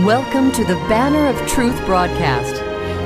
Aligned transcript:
Welcome 0.00 0.50
to 0.54 0.64
the 0.64 0.74
Banner 0.88 1.28
of 1.28 1.48
Truth 1.48 1.76
broadcast. 1.86 2.56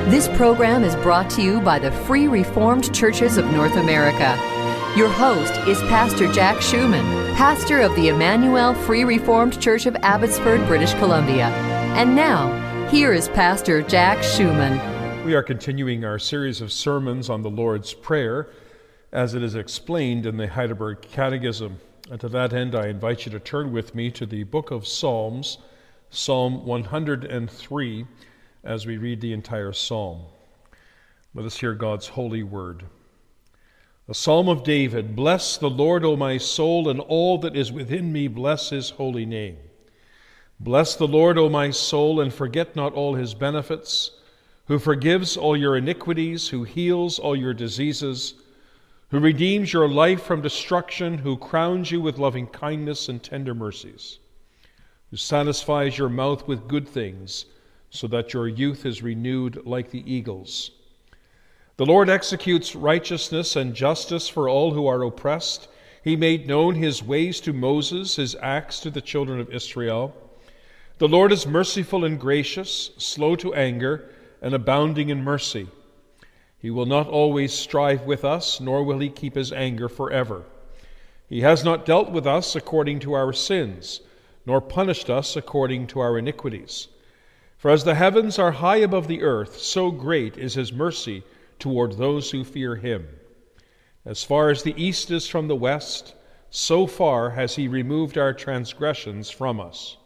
This 0.09 0.27
program 0.29 0.83
is 0.83 0.95
brought 0.95 1.29
to 1.29 1.41
you 1.43 1.61
by 1.61 1.77
the 1.77 1.91
Free 1.91 2.27
Reformed 2.27 2.91
Churches 2.95 3.37
of 3.37 3.45
North 3.51 3.75
America. 3.75 4.35
Your 4.97 5.07
host 5.07 5.53
is 5.67 5.79
Pastor 5.81 6.33
Jack 6.33 6.63
Schumann, 6.63 7.05
pastor 7.35 7.79
of 7.79 7.95
the 7.95 8.07
Emmanuel 8.07 8.73
Free 8.73 9.03
Reformed 9.03 9.61
Church 9.61 9.85
of 9.85 9.95
Abbotsford, 9.97 10.65
British 10.65 10.95
Columbia. 10.95 11.49
And 11.95 12.15
now, 12.15 12.87
here 12.87 13.13
is 13.13 13.29
Pastor 13.29 13.83
Jack 13.83 14.23
Schumann. 14.23 15.23
We 15.23 15.35
are 15.35 15.43
continuing 15.43 16.03
our 16.03 16.17
series 16.17 16.59
of 16.59 16.71
sermons 16.71 17.29
on 17.29 17.43
the 17.43 17.51
Lord's 17.51 17.93
Prayer 17.93 18.49
as 19.11 19.35
it 19.35 19.43
is 19.43 19.53
explained 19.53 20.25
in 20.25 20.37
the 20.37 20.47
Heidelberg 20.47 21.03
Catechism. 21.03 21.79
And 22.09 22.19
to 22.19 22.29
that 22.29 22.51
end, 22.51 22.73
I 22.73 22.87
invite 22.87 23.27
you 23.27 23.31
to 23.33 23.39
turn 23.39 23.71
with 23.71 23.93
me 23.93 24.09
to 24.09 24.25
the 24.25 24.41
book 24.41 24.71
of 24.71 24.87
Psalms 24.87 25.59
Psalm 26.11 26.65
103 26.65 28.05
as 28.63 28.85
we 28.87 28.97
read 28.97 29.21
the 29.21 29.31
entire 29.31 29.71
psalm. 29.71 30.23
Let 31.35 31.45
us 31.45 31.59
hear 31.59 31.75
God's 31.75 32.07
holy 32.07 32.41
word. 32.41 32.85
A 34.07 34.15
psalm 34.15 34.49
of 34.49 34.63
David 34.63 35.15
Bless 35.15 35.55
the 35.55 35.69
Lord, 35.69 36.03
O 36.03 36.15
my 36.15 36.39
soul, 36.39 36.89
and 36.89 36.99
all 36.99 37.37
that 37.37 37.55
is 37.55 37.71
within 37.71 38.11
me, 38.11 38.27
bless 38.27 38.71
his 38.71 38.89
holy 38.89 39.23
name. 39.23 39.57
Bless 40.59 40.95
the 40.95 41.07
Lord, 41.07 41.37
O 41.37 41.47
my 41.47 41.69
soul, 41.69 42.19
and 42.19 42.33
forget 42.33 42.75
not 42.75 42.93
all 42.93 43.13
his 43.13 43.35
benefits, 43.35 44.09
who 44.65 44.79
forgives 44.79 45.37
all 45.37 45.55
your 45.55 45.77
iniquities, 45.77 46.47
who 46.47 46.63
heals 46.63 47.19
all 47.19 47.35
your 47.35 47.53
diseases, 47.53 48.33
who 49.09 49.19
redeems 49.19 49.73
your 49.73 49.87
life 49.87 50.23
from 50.23 50.41
destruction, 50.41 51.19
who 51.19 51.37
crowns 51.37 51.91
you 51.91 52.01
with 52.01 52.17
loving 52.17 52.47
kindness 52.47 53.09
and 53.09 53.21
tender 53.21 53.53
mercies 53.53 54.17
who 55.11 55.17
satisfies 55.17 55.97
your 55.97 56.09
mouth 56.09 56.47
with 56.47 56.67
good 56.67 56.87
things, 56.87 57.45
so 57.89 58.07
that 58.07 58.33
your 58.33 58.47
youth 58.47 58.85
is 58.85 59.01
renewed 59.01 59.65
like 59.65 59.89
the 59.89 60.03
eagles. 60.11 60.71
The 61.77 61.85
Lord 61.85 62.09
executes 62.09 62.75
righteousness 62.75 63.55
and 63.55 63.73
justice 63.73 64.27
for 64.27 64.47
all 64.47 64.73
who 64.73 64.85
are 64.85 65.01
oppressed. 65.01 65.67
He 66.03 66.15
made 66.15 66.47
known 66.47 66.75
his 66.75 67.01
ways 67.01 67.39
to 67.41 67.53
Moses, 67.53 68.17
his 68.17 68.35
acts 68.41 68.79
to 68.81 68.91
the 68.91 69.01
children 69.01 69.39
of 69.39 69.49
Israel. 69.49 70.13
The 70.99 71.07
Lord 71.07 71.31
is 71.31 71.47
merciful 71.47 72.05
and 72.05 72.19
gracious, 72.19 72.91
slow 72.97 73.35
to 73.37 73.53
anger, 73.53 74.09
and 74.41 74.53
abounding 74.53 75.09
in 75.09 75.23
mercy. 75.23 75.67
He 76.59 76.69
will 76.69 76.85
not 76.85 77.07
always 77.07 77.53
strive 77.53 78.01
with 78.01 78.25
us, 78.25 78.59
nor 78.59 78.83
will 78.83 78.99
he 78.99 79.09
keep 79.09 79.35
his 79.35 79.51
anger 79.53 79.89
forever. 79.89 80.43
He 81.29 81.41
has 81.41 81.63
not 81.63 81.85
dealt 81.85 82.11
with 82.11 82.27
us 82.27 82.55
according 82.55 82.99
to 82.99 83.13
our 83.13 83.33
sins 83.33 84.01
nor 84.49 84.59
punished 84.59 85.11
us 85.11 85.35
according 85.35 85.85
to 85.85 85.99
our 85.99 86.17
iniquities. 86.17 86.87
For 87.59 87.69
as 87.69 87.83
the 87.83 87.93
heavens 87.93 88.39
are 88.39 88.53
high 88.53 88.77
above 88.77 89.07
the 89.07 89.21
earth, 89.21 89.59
so 89.59 89.91
great 89.91 90.39
is 90.39 90.55
his 90.55 90.73
mercy 90.73 91.23
toward 91.59 91.93
those 91.93 92.31
who 92.31 92.43
fear 92.43 92.75
him. 92.75 93.07
As 94.05 94.23
far 94.23 94.49
as 94.49 94.63
the 94.63 94.73
east 94.75 95.11
is 95.11 95.27
from 95.27 95.47
the 95.47 95.55
west, 95.55 96.15
so 96.49 96.87
far 96.87 97.29
has 97.29 97.57
he 97.57 97.67
removed 97.67 98.17
our 98.17 98.33
transgressions 98.33 99.29
from 99.29 99.59
us. 99.59 99.97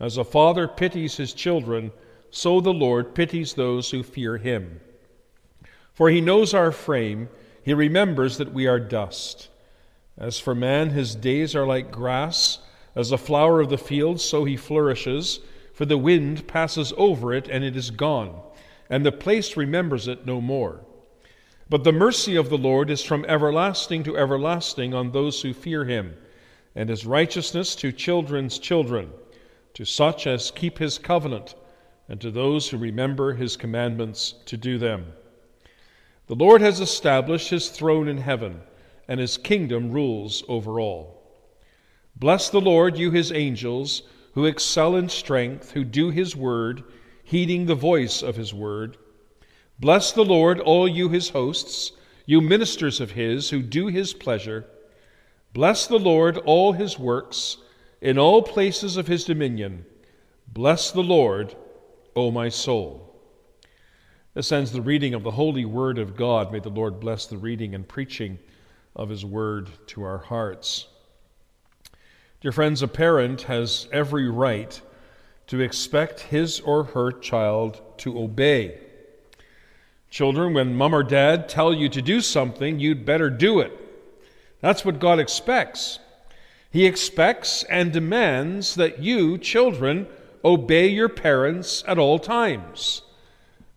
As 0.00 0.16
a 0.16 0.24
father 0.24 0.66
pities 0.66 1.16
his 1.16 1.32
children, 1.32 1.92
so 2.32 2.60
the 2.60 2.74
Lord 2.74 3.14
pities 3.14 3.54
those 3.54 3.92
who 3.92 4.02
fear 4.02 4.36
him. 4.36 4.80
For 5.92 6.10
he 6.10 6.20
knows 6.20 6.54
our 6.54 6.72
frame, 6.72 7.28
he 7.62 7.72
remembers 7.72 8.36
that 8.38 8.52
we 8.52 8.66
are 8.66 8.80
dust. 8.80 9.48
As 10.18 10.40
for 10.40 10.56
man, 10.56 10.90
his 10.90 11.14
days 11.14 11.54
are 11.54 11.64
like 11.64 11.92
grass 11.92 12.58
as 12.94 13.10
a 13.10 13.18
flower 13.18 13.60
of 13.60 13.70
the 13.70 13.78
field, 13.78 14.20
so 14.20 14.44
he 14.44 14.56
flourishes, 14.56 15.40
for 15.72 15.84
the 15.84 15.98
wind 15.98 16.46
passes 16.46 16.92
over 16.96 17.34
it 17.34 17.48
and 17.48 17.64
it 17.64 17.76
is 17.76 17.90
gone, 17.90 18.40
and 18.88 19.04
the 19.04 19.12
place 19.12 19.56
remembers 19.56 20.06
it 20.06 20.24
no 20.26 20.40
more. 20.40 20.80
But 21.68 21.82
the 21.82 21.92
mercy 21.92 22.36
of 22.36 22.50
the 22.50 22.58
Lord 22.58 22.90
is 22.90 23.02
from 23.02 23.24
everlasting 23.24 24.04
to 24.04 24.16
everlasting 24.16 24.94
on 24.94 25.10
those 25.10 25.42
who 25.42 25.52
fear 25.52 25.84
him, 25.84 26.14
and 26.74 26.88
his 26.88 27.06
righteousness 27.06 27.74
to 27.76 27.90
children's 27.90 28.58
children, 28.58 29.10
to 29.72 29.84
such 29.84 30.26
as 30.26 30.50
keep 30.50 30.78
his 30.78 30.98
covenant, 30.98 31.54
and 32.08 32.20
to 32.20 32.30
those 32.30 32.68
who 32.68 32.76
remember 32.76 33.32
his 33.32 33.56
commandments 33.56 34.34
to 34.44 34.56
do 34.56 34.78
them. 34.78 35.06
The 36.26 36.34
Lord 36.34 36.60
has 36.60 36.80
established 36.80 37.50
his 37.50 37.70
throne 37.70 38.08
in 38.08 38.18
heaven, 38.18 38.60
and 39.08 39.18
his 39.18 39.36
kingdom 39.36 39.90
rules 39.90 40.44
over 40.48 40.78
all. 40.78 41.23
Bless 42.16 42.48
the 42.48 42.60
Lord, 42.60 42.96
you 42.96 43.10
his 43.10 43.32
angels, 43.32 44.02
who 44.32 44.44
excel 44.44 44.96
in 44.96 45.08
strength, 45.08 45.72
who 45.72 45.84
do 45.84 46.10
his 46.10 46.36
word, 46.36 46.84
heeding 47.22 47.66
the 47.66 47.74
voice 47.74 48.22
of 48.22 48.36
his 48.36 48.52
word. 48.52 48.96
Bless 49.78 50.12
the 50.12 50.24
Lord, 50.24 50.60
all 50.60 50.86
you 50.86 51.08
his 51.08 51.30
hosts, 51.30 51.92
you 52.26 52.40
ministers 52.40 53.00
of 53.00 53.12
his, 53.12 53.50
who 53.50 53.62
do 53.62 53.88
his 53.88 54.14
pleasure. 54.14 54.64
Bless 55.52 55.86
the 55.86 55.98
Lord, 55.98 56.38
all 56.38 56.72
his 56.72 56.98
works, 56.98 57.58
in 58.00 58.18
all 58.18 58.42
places 58.42 58.96
of 58.96 59.06
his 59.06 59.24
dominion. 59.24 59.84
Bless 60.46 60.90
the 60.90 61.02
Lord, 61.02 61.54
O 62.14 62.30
my 62.30 62.48
soul. 62.48 63.20
This 64.34 64.52
ends 64.52 64.72
the 64.72 64.82
reading 64.82 65.14
of 65.14 65.22
the 65.22 65.30
holy 65.30 65.64
word 65.64 65.98
of 65.98 66.16
God. 66.16 66.52
May 66.52 66.60
the 66.60 66.68
Lord 66.68 66.98
bless 66.98 67.26
the 67.26 67.38
reading 67.38 67.74
and 67.74 67.86
preaching 67.86 68.38
of 68.96 69.08
his 69.08 69.24
word 69.24 69.70
to 69.88 70.02
our 70.02 70.18
hearts. 70.18 70.88
Dear 72.44 72.52
friends, 72.52 72.82
a 72.82 72.88
parent 72.88 73.40
has 73.44 73.88
every 73.90 74.28
right 74.28 74.78
to 75.46 75.62
expect 75.62 76.20
his 76.20 76.60
or 76.60 76.84
her 76.84 77.10
child 77.10 77.80
to 77.96 78.18
obey. 78.18 78.80
Children, 80.10 80.52
when 80.52 80.76
mom 80.76 80.94
or 80.94 81.02
dad 81.02 81.48
tell 81.48 81.72
you 81.72 81.88
to 81.88 82.02
do 82.02 82.20
something, 82.20 82.78
you'd 82.78 83.06
better 83.06 83.30
do 83.30 83.60
it. 83.60 83.72
That's 84.60 84.84
what 84.84 84.98
God 84.98 85.18
expects. 85.18 86.00
He 86.70 86.84
expects 86.84 87.62
and 87.62 87.90
demands 87.90 88.74
that 88.74 88.98
you, 88.98 89.38
children, 89.38 90.06
obey 90.44 90.88
your 90.88 91.08
parents 91.08 91.82
at 91.88 91.98
all 91.98 92.18
times. 92.18 93.00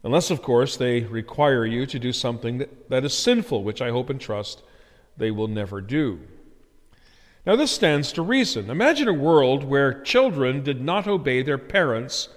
Unless, 0.03 0.29
of 0.29 0.41
course, 0.41 0.75
they 0.75 1.03
require 1.03 1.65
you 1.65 1.85
to 1.85 1.99
do 1.99 2.11
something 2.11 2.57
that, 2.57 2.89
that 2.89 3.05
is 3.05 3.17
sinful, 3.17 3.63
which 3.63 3.81
I 3.81 3.91
hope 3.91 4.09
and 4.09 4.19
trust 4.19 4.61
they 5.15 5.31
will 5.31 5.47
never 5.47 5.79
do. 5.79 6.19
Now, 7.47 7.55
this 7.55 7.71
stands 7.71 8.11
to 8.11 8.21
reason. 8.21 8.69
Imagine 8.69 9.07
a 9.07 9.13
world 9.13 9.63
where 9.63 10.01
children 10.01 10.63
did 10.63 10.81
not 10.81 11.07
obey 11.07 11.41
their 11.41 11.57
parents, 11.57 12.27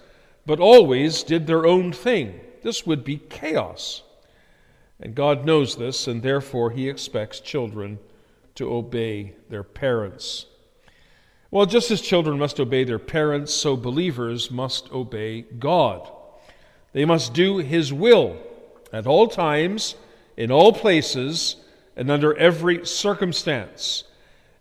but 0.46 0.60
always 0.60 1.24
did 1.24 1.48
their 1.48 1.66
own 1.66 1.90
thing. 1.90 2.38
This 2.62 2.86
would 2.86 3.02
be 3.02 3.16
chaos. 3.16 4.04
And 5.00 5.16
God 5.16 5.44
knows 5.44 5.74
this, 5.74 6.06
and 6.06 6.22
therefore 6.22 6.70
He 6.70 6.88
expects 6.88 7.40
children 7.40 7.98
to 8.54 8.72
obey 8.72 9.34
their 9.48 9.64
parents. 9.64 10.46
Well, 11.50 11.66
just 11.66 11.90
as 11.90 12.00
children 12.00 12.38
must 12.38 12.60
obey 12.60 12.84
their 12.84 13.00
parents, 13.00 13.52
so 13.52 13.76
believers 13.76 14.48
must 14.48 14.92
obey 14.92 15.42
God. 15.42 16.08
They 16.92 17.04
must 17.04 17.34
do 17.34 17.58
His 17.58 17.92
will 17.92 18.36
at 18.92 19.08
all 19.08 19.26
times, 19.26 19.96
in 20.36 20.52
all 20.52 20.72
places, 20.72 21.56
and 21.96 22.12
under 22.12 22.32
every 22.38 22.86
circumstance. 22.86 24.04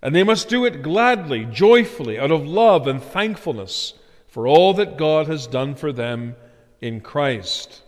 And 0.02 0.16
they 0.16 0.24
must 0.24 0.48
do 0.48 0.66
it 0.66 0.82
gladly, 0.82 1.46
joyfully, 1.46 2.18
out 2.18 2.32
of 2.32 2.48
love 2.48 2.88
and 2.88 3.02
thankfulness 3.02 3.94
for 4.28 4.48
all 4.48 4.74
that 4.76 4.98
God 4.98 5.28
has 5.28 5.48
done 5.48 5.76
for 5.76 5.92
them 5.92 6.36
in 6.82 7.02
Christ. 7.02 7.82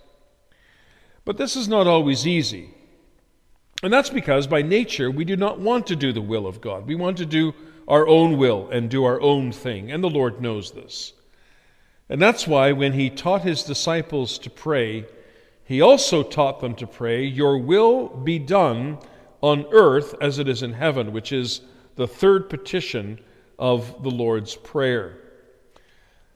But 1.23 1.37
this 1.37 1.55
is 1.55 1.67
not 1.67 1.87
always 1.87 2.27
easy. 2.27 2.71
And 3.83 3.93
that's 3.93 4.09
because 4.09 4.47
by 4.47 4.61
nature 4.61 5.09
we 5.09 5.25
do 5.25 5.35
not 5.35 5.59
want 5.59 5.87
to 5.87 5.95
do 5.95 6.11
the 6.11 6.21
will 6.21 6.45
of 6.47 6.61
God. 6.61 6.85
We 6.85 6.95
want 6.95 7.17
to 7.17 7.25
do 7.25 7.53
our 7.87 8.07
own 8.07 8.37
will 8.37 8.69
and 8.69 8.89
do 8.89 9.03
our 9.05 9.19
own 9.21 9.51
thing, 9.51 9.91
and 9.91 10.03
the 10.03 10.09
Lord 10.09 10.41
knows 10.41 10.71
this. 10.71 11.13
And 12.09 12.21
that's 12.21 12.47
why 12.47 12.73
when 12.73 12.93
he 12.93 13.09
taught 13.09 13.41
his 13.41 13.63
disciples 13.63 14.37
to 14.39 14.49
pray, 14.49 15.05
he 15.63 15.81
also 15.81 16.23
taught 16.23 16.59
them 16.59 16.75
to 16.75 16.87
pray, 16.87 17.23
Your 17.23 17.57
will 17.57 18.09
be 18.09 18.37
done 18.37 18.99
on 19.41 19.65
earth 19.71 20.13
as 20.21 20.37
it 20.37 20.47
is 20.47 20.61
in 20.61 20.73
heaven, 20.73 21.11
which 21.13 21.31
is 21.31 21.61
the 21.95 22.07
third 22.07 22.49
petition 22.49 23.19
of 23.59 24.03
the 24.03 24.09
Lord's 24.09 24.55
Prayer. 24.55 25.17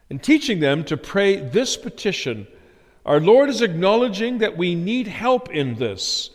In 0.10 0.20
teaching 0.20 0.60
them 0.60 0.84
to 0.86 0.98
pray 0.98 1.38
this 1.38 1.76
petition, 1.76 2.48
our 3.06 3.20
Lord 3.20 3.50
is 3.50 3.62
acknowledging 3.62 4.40
that 4.40 4.58
we 4.58 4.76
need 4.76 5.08
help 5.08 5.52
in 5.52 5.76
this, 5.76 6.30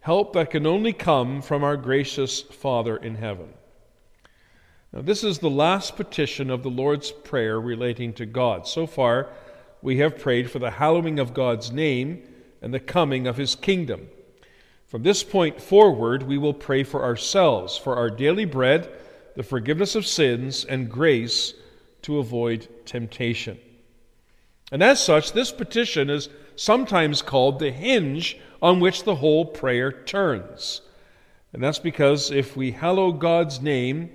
help 0.00 0.34
that 0.34 0.50
can 0.50 0.66
only 0.66 0.92
come 0.92 1.40
from 1.40 1.64
our 1.64 1.76
gracious 1.76 2.42
Father 2.42 2.96
in 2.96 3.14
heaven. 3.14 3.48
Now, 4.92 5.00
this 5.02 5.24
is 5.24 5.38
the 5.38 5.50
last 5.50 5.96
petition 5.96 6.50
of 6.50 6.62
the 6.62 6.70
Lord's 6.70 7.10
Prayer 7.10 7.60
relating 7.60 8.12
to 8.14 8.26
God. 8.26 8.66
So 8.66 8.86
far, 8.86 9.28
we 9.82 9.98
have 9.98 10.18
prayed 10.18 10.50
for 10.50 10.58
the 10.58 10.70
hallowing 10.70 11.18
of 11.18 11.34
God's 11.34 11.72
name 11.72 12.22
and 12.62 12.72
the 12.72 12.80
coming 12.80 13.26
of 13.26 13.36
his 13.36 13.54
kingdom. 13.54 14.08
From 14.94 15.02
this 15.02 15.24
point 15.24 15.60
forward, 15.60 16.22
we 16.22 16.38
will 16.38 16.54
pray 16.54 16.84
for 16.84 17.02
ourselves, 17.02 17.76
for 17.76 17.96
our 17.96 18.08
daily 18.08 18.44
bread, 18.44 18.88
the 19.34 19.42
forgiveness 19.42 19.96
of 19.96 20.06
sins, 20.06 20.64
and 20.64 20.88
grace 20.88 21.52
to 22.02 22.18
avoid 22.18 22.68
temptation. 22.86 23.58
And 24.70 24.84
as 24.84 25.02
such, 25.02 25.32
this 25.32 25.50
petition 25.50 26.10
is 26.10 26.28
sometimes 26.54 27.22
called 27.22 27.58
the 27.58 27.72
hinge 27.72 28.38
on 28.62 28.78
which 28.78 29.02
the 29.02 29.16
whole 29.16 29.44
prayer 29.44 29.90
turns. 29.90 30.82
And 31.52 31.60
that's 31.60 31.80
because 31.80 32.30
if 32.30 32.56
we 32.56 32.70
hallow 32.70 33.10
God's 33.10 33.60
name, 33.60 34.10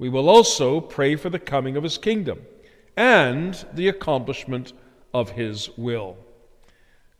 we 0.00 0.08
will 0.08 0.28
also 0.28 0.80
pray 0.80 1.14
for 1.14 1.30
the 1.30 1.38
coming 1.38 1.76
of 1.76 1.84
his 1.84 1.96
kingdom 1.96 2.40
and 2.96 3.64
the 3.72 3.86
accomplishment 3.86 4.72
of 5.12 5.30
his 5.30 5.70
will. 5.78 6.16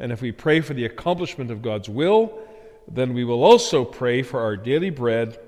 And 0.01 0.11
if 0.11 0.21
we 0.21 0.33
pray 0.33 0.61
for 0.61 0.75
the 0.75 0.85
accomplishment 0.85 1.53
of 1.53 1.63
God's 1.63 1.89
will, 1.89 2.41
then 2.89 3.15
we 3.15 3.25
will 3.25 3.43
also 3.43 3.85
pray 3.85 4.23
for 4.23 4.41
our 4.41 4.57
daily 4.57 4.91
bread, 4.91 5.39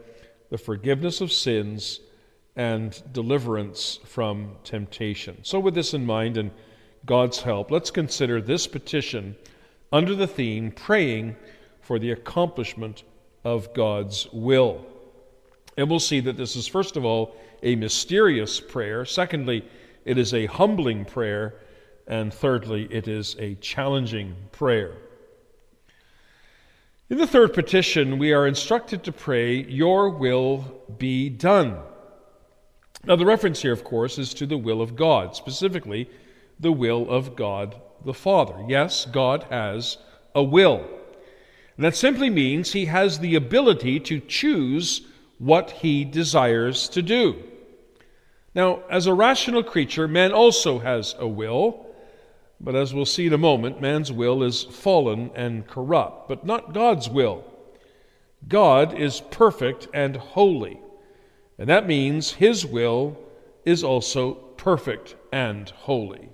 the 0.51 0.59
forgiveness 0.59 1.21
of 1.21 1.33
sins, 1.33 2.01
and 2.57 3.03
deliverance 3.13 3.99
from 4.05 4.57
temptation. 4.65 5.39
So, 5.43 5.61
with 5.61 5.75
this 5.75 5.93
in 5.93 6.07
mind 6.07 6.39
and 6.39 6.51
God's 7.05 7.43
help, 7.43 7.71
let's 7.71 7.91
consider 7.91 8.41
this 8.41 8.67
petition 8.67 9.37
under 9.93 10.15
the 10.15 10.27
theme 10.27 10.71
praying 10.71 11.37
for 11.81 11.99
the 11.99 12.11
accomplishment 12.11 13.05
of 13.45 13.73
God's 13.75 14.27
will. 14.33 14.87
And 15.77 15.89
we'll 15.91 16.01
see 16.01 16.21
that 16.21 16.37
this 16.37 16.57
is, 16.57 16.67
first 16.67 16.97
of 16.97 17.05
all, 17.05 17.37
a 17.63 17.77
mysterious 17.77 18.61
prayer. 18.61 19.05
Secondly, 19.05 19.65
it 20.05 20.19
is 20.19 20.33
a 20.35 20.47
humbling 20.47 21.05
prayer. 21.05 21.55
And 22.09 22.33
thirdly, 22.33 22.89
it 22.91 23.09
is 23.09 23.37
a 23.39 23.57
challenging 23.57 24.35
prayer. 24.53 24.93
In 27.09 27.19
the 27.19 27.27
third 27.27 27.55
petition, 27.55 28.19
we 28.19 28.33
are 28.33 28.49
instructed 28.49 29.05
to 29.05 29.13
pray, 29.13 29.63
Your 29.63 30.11
will 30.11 30.83
be 30.99 31.29
done. 31.29 31.79
Now, 33.05 33.15
the 33.15 33.25
reference 33.25 33.63
here, 33.63 33.73
of 33.73 33.85
course, 33.85 34.19
is 34.19 34.35
to 34.35 34.47
the 34.47 34.59
will 34.59 34.83
of 34.83 34.97
God, 34.97 35.37
specifically 35.37 36.11
the 36.59 36.73
will 36.73 37.09
of 37.09 37.37
God 37.37 37.77
the 38.05 38.13
Father. 38.13 38.57
Yes, 38.67 39.05
God 39.05 39.45
has 39.51 39.99
a 40.35 40.43
will. 40.43 40.85
And 41.77 41.85
that 41.85 41.95
simply 41.95 42.29
means 42.29 42.73
he 42.73 42.87
has 42.87 43.21
the 43.21 43.37
ability 43.37 44.01
to 44.01 44.19
choose 44.19 45.03
what 45.39 45.71
he 45.71 46.05
desires 46.05 46.89
to 46.89 47.03
do. 47.03 47.41
Now, 48.53 48.83
as 48.91 49.07
a 49.07 49.15
rational 49.15 49.63
creature, 49.63 50.09
man 50.09 50.33
also 50.33 50.81
has 50.81 51.15
a 51.21 51.29
will. 51.29 51.86
But 52.61 52.75
as 52.75 52.95
we'll 52.95 53.05
see 53.05 53.27
in 53.27 53.33
a 53.33 53.39
moment, 53.39 53.81
man's 53.81 54.11
will 54.11 54.43
is 54.43 54.65
fallen 54.65 55.31
and 55.35 55.67
corrupt, 55.67 56.29
but 56.29 56.45
not 56.45 56.73
God's 56.73 57.09
will. 57.09 57.45
God 58.49 58.95
is 58.99 59.21
perfect 59.31 59.89
and 59.93 60.17
holy, 60.17 60.81
and 61.59 61.69
that 61.69 61.87
means 61.87 62.33
his 62.33 62.65
will 62.65 63.19
is 63.65 63.83
also 63.85 64.35
perfect 64.57 65.17
and 65.33 65.69
holy. 65.69 66.31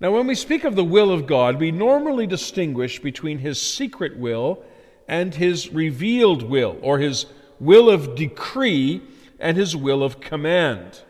Now, 0.00 0.12
when 0.12 0.26
we 0.26 0.34
speak 0.34 0.64
of 0.64 0.76
the 0.76 0.84
will 0.84 1.10
of 1.10 1.26
God, 1.26 1.58
we 1.58 1.72
normally 1.72 2.26
distinguish 2.26 3.00
between 3.00 3.38
his 3.38 3.60
secret 3.60 4.16
will 4.16 4.62
and 5.08 5.34
his 5.34 5.72
revealed 5.72 6.42
will, 6.42 6.78
or 6.82 6.98
his 6.98 7.26
will 7.58 7.90
of 7.90 8.14
decree 8.14 9.02
and 9.40 9.56
his 9.56 9.74
will 9.74 10.02
of 10.02 10.20
command. 10.20 11.02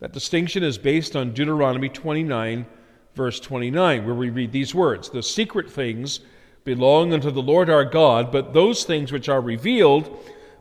That 0.00 0.12
distinction 0.12 0.62
is 0.62 0.78
based 0.78 1.16
on 1.16 1.32
Deuteronomy 1.32 1.88
29 1.88 2.66
verse 3.18 3.40
29, 3.40 4.06
where 4.06 4.14
we 4.14 4.30
read 4.30 4.52
these 4.52 4.74
words 4.74 5.10
The 5.10 5.22
secret 5.22 5.68
things 5.68 6.20
belong 6.64 7.12
unto 7.12 7.30
the 7.30 7.42
Lord 7.42 7.68
our 7.68 7.84
God, 7.84 8.30
but 8.30 8.54
those 8.54 8.84
things 8.84 9.10
which 9.10 9.28
are 9.28 9.40
revealed 9.40 10.16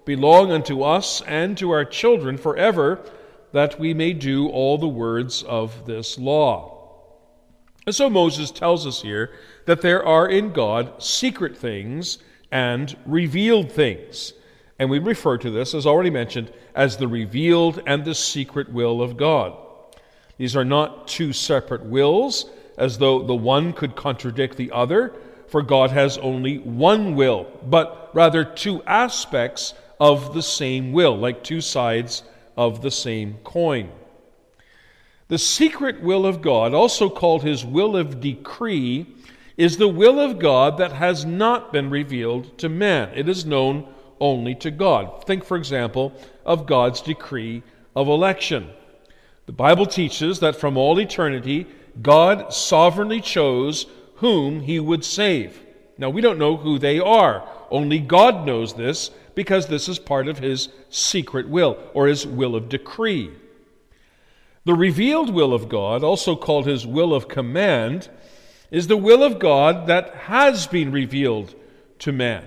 belong 0.06 0.52
unto 0.52 0.82
us 0.82 1.22
and 1.22 1.56
to 1.60 1.70
our 1.70 1.86
children 1.86 2.36
forever, 2.36 3.00
that 3.52 3.80
we 3.80 3.94
may 3.94 4.12
do 4.12 4.48
all 4.50 4.78
the 4.78 4.88
words 4.88 5.44
of 5.44 5.86
this 5.86 6.18
law. 6.18 6.74
And 7.86 7.94
so 7.94 8.10
Moses 8.10 8.50
tells 8.50 8.88
us 8.88 9.04
here 9.04 9.32
that 9.66 9.82
there 9.82 10.04
are 10.04 10.28
in 10.28 10.52
God 10.52 11.02
secret 11.02 11.56
things 11.56 12.18
and 12.52 12.98
revealed 13.06 13.72
things. 13.72 14.34
And 14.80 14.90
we 14.90 14.98
refer 14.98 15.38
to 15.38 15.52
this, 15.52 15.76
as 15.76 15.86
already 15.86 16.10
mentioned, 16.10 16.52
as 16.74 16.98
the 16.98 17.08
revealed 17.08 17.84
and 17.86 18.04
the 18.04 18.16
secret 18.16 18.74
will 18.74 19.02
of 19.02 19.16
God. 19.16 19.56
These 20.38 20.56
are 20.56 20.66
not 20.66 21.08
two 21.08 21.34
separate 21.34 21.86
wills, 21.86 22.50
as 22.78 22.98
though 22.98 23.24
the 23.24 23.36
one 23.36 23.74
could 23.74 23.96
contradict 23.96 24.56
the 24.58 24.72
other, 24.72 25.14
for 25.48 25.62
God 25.62 25.92
has 25.92 26.18
only 26.18 26.60
one 26.60 27.16
will, 27.16 27.48
but 27.66 28.12
rather 28.14 28.44
two 28.44 28.84
aspects 28.84 29.74
of 30.00 30.34
the 30.34 30.42
same 30.42 30.92
will, 30.92 31.18
like 31.18 31.44
two 31.44 31.62
sides 31.62 32.24
of 32.56 32.82
the 32.82 32.92
same 32.92 33.38
coin. 33.44 33.90
The 35.28 35.38
secret 35.38 36.02
will 36.02 36.26
of 36.26 36.42
God, 36.42 36.74
also 36.74 37.10
called 37.10 37.44
his 37.44 37.66
will 37.66 37.98
of 37.98 38.22
decree, 38.22 39.08
is 39.58 39.78
the 39.78 39.88
will 39.88 40.20
of 40.20 40.40
God 40.40 40.78
that 40.78 40.92
has 40.94 41.26
not 41.26 41.74
been 41.74 41.90
revealed 41.90 42.58
to 42.60 42.70
man. 42.70 43.10
It 43.16 43.28
is 43.28 43.46
known 43.46 43.88
only 44.20 44.56
to 44.56 44.72
God. 44.72 45.26
Think, 45.26 45.44
for 45.44 45.58
example, 45.58 46.14
of 46.46 46.68
God's 46.68 47.02
decree 47.02 47.64
of 47.96 48.08
election. 48.08 48.70
The 49.48 49.54
Bible 49.54 49.86
teaches 49.86 50.42
that 50.42 50.58
from 50.58 50.78
all 50.78 51.00
eternity, 51.00 51.66
God 52.02 52.54
sovereignly 52.54 53.22
chose 53.22 53.88
whom 54.16 54.60
he 54.60 54.80
would 54.80 55.04
save. 55.04 55.64
Now, 55.98 56.10
we 56.10 56.22
don't 56.22 56.38
know 56.38 56.58
who 56.58 56.78
they 56.78 57.00
are. 57.00 57.48
Only 57.72 58.00
God 58.00 58.46
knows 58.46 58.74
this 58.74 59.10
because 59.36 59.68
this 59.68 59.88
is 59.88 60.00
part 60.00 60.28
of 60.28 60.40
his 60.40 60.70
secret 60.90 61.48
will 61.48 61.78
or 61.94 62.08
his 62.08 62.28
will 62.28 62.56
of 62.56 62.70
decree. 62.70 63.32
The 64.66 64.76
revealed 64.76 65.34
will 65.34 65.54
of 65.54 65.70
God, 65.70 66.04
also 66.04 66.36
called 66.36 66.66
his 66.66 66.86
will 66.86 67.14
of 67.14 67.30
command, 67.30 68.10
is 68.70 68.88
the 68.88 68.98
will 68.98 69.24
of 69.24 69.40
God 69.40 69.88
that 69.88 70.14
has 70.14 70.68
been 70.68 70.92
revealed 70.92 71.56
to 72.00 72.12
man. 72.12 72.44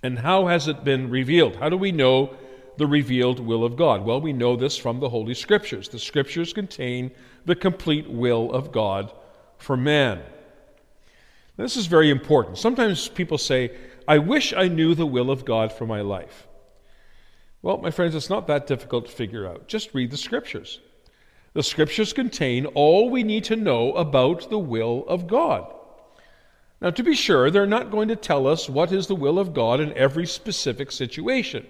And 0.00 0.20
how 0.20 0.46
has 0.46 0.68
it 0.68 0.84
been 0.84 1.10
revealed? 1.10 1.56
How 1.56 1.68
do 1.68 1.76
we 1.76 1.90
know 1.90 2.36
the 2.78 2.86
revealed 2.86 3.40
will 3.40 3.64
of 3.64 3.76
God? 3.76 4.04
Well, 4.04 4.20
we 4.20 4.32
know 4.32 4.56
this 4.56 4.76
from 4.76 5.00
the 5.00 5.08
Holy 5.08 5.34
Scriptures. 5.34 5.88
The 5.88 5.98
Scriptures 5.98 6.52
contain 6.52 7.10
the 7.44 7.56
complete 7.56 8.08
will 8.08 8.52
of 8.52 8.72
God 8.72 9.12
for 9.58 9.76
man. 9.76 10.22
This 11.56 11.76
is 11.76 11.86
very 11.86 12.08
important. 12.08 12.56
Sometimes 12.56 13.08
people 13.08 13.36
say, 13.36 13.76
I 14.06 14.18
wish 14.18 14.52
I 14.52 14.68
knew 14.68 14.94
the 14.94 15.06
will 15.06 15.30
of 15.30 15.44
God 15.44 15.72
for 15.72 15.86
my 15.86 16.00
life. 16.00 16.46
Well, 17.62 17.78
my 17.78 17.90
friends, 17.90 18.14
it's 18.14 18.30
not 18.30 18.46
that 18.46 18.68
difficult 18.68 19.06
to 19.06 19.12
figure 19.12 19.46
out. 19.46 19.66
Just 19.66 19.92
read 19.92 20.12
the 20.12 20.16
Scriptures. 20.16 20.78
The 21.54 21.64
Scriptures 21.64 22.12
contain 22.12 22.66
all 22.66 23.10
we 23.10 23.24
need 23.24 23.42
to 23.44 23.56
know 23.56 23.92
about 23.94 24.48
the 24.48 24.58
will 24.58 25.04
of 25.08 25.26
God. 25.26 25.74
Now, 26.80 26.90
to 26.90 27.02
be 27.02 27.16
sure, 27.16 27.50
they're 27.50 27.66
not 27.66 27.90
going 27.90 28.06
to 28.06 28.16
tell 28.16 28.46
us 28.46 28.68
what 28.68 28.92
is 28.92 29.08
the 29.08 29.16
will 29.16 29.40
of 29.40 29.52
God 29.52 29.80
in 29.80 29.92
every 29.94 30.26
specific 30.26 30.92
situation 30.92 31.66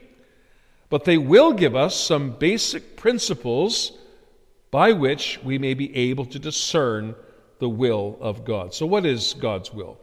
but 0.90 1.04
they 1.04 1.18
will 1.18 1.52
give 1.52 1.76
us 1.76 1.98
some 1.98 2.32
basic 2.32 2.96
principles 2.96 3.92
by 4.70 4.92
which 4.92 5.38
we 5.42 5.58
may 5.58 5.74
be 5.74 5.94
able 5.94 6.26
to 6.26 6.38
discern 6.38 7.14
the 7.58 7.68
will 7.68 8.16
of 8.20 8.44
God. 8.44 8.74
So, 8.74 8.86
what 8.86 9.04
is 9.04 9.34
God's 9.34 9.72
will? 9.72 9.98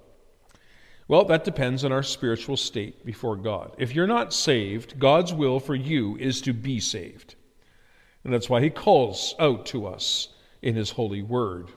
Well, 1.08 1.26
that 1.26 1.44
depends 1.44 1.86
on 1.86 1.92
our 1.92 2.04
spiritual 2.04 2.58
state 2.58 3.06
before 3.06 3.36
God. 3.36 3.76
If 3.78 3.94
you're 3.94 4.08
not 4.08 4.34
saved, 4.34 4.98
God's 4.98 5.34
will 5.34 5.60
for 5.60 5.76
you 5.76 6.18
is 6.18 6.42
to 6.42 6.54
be 6.54 6.80
saved. 6.80 7.36
And 8.24 8.34
that's 8.34 8.50
why 8.50 8.62
He 8.62 8.72
calls 8.72 9.36
out 9.40 9.68
to 9.68 9.86
us 9.86 10.30
in 10.64 10.76
His 10.76 10.90
holy 10.90 11.22
word. 11.22 11.70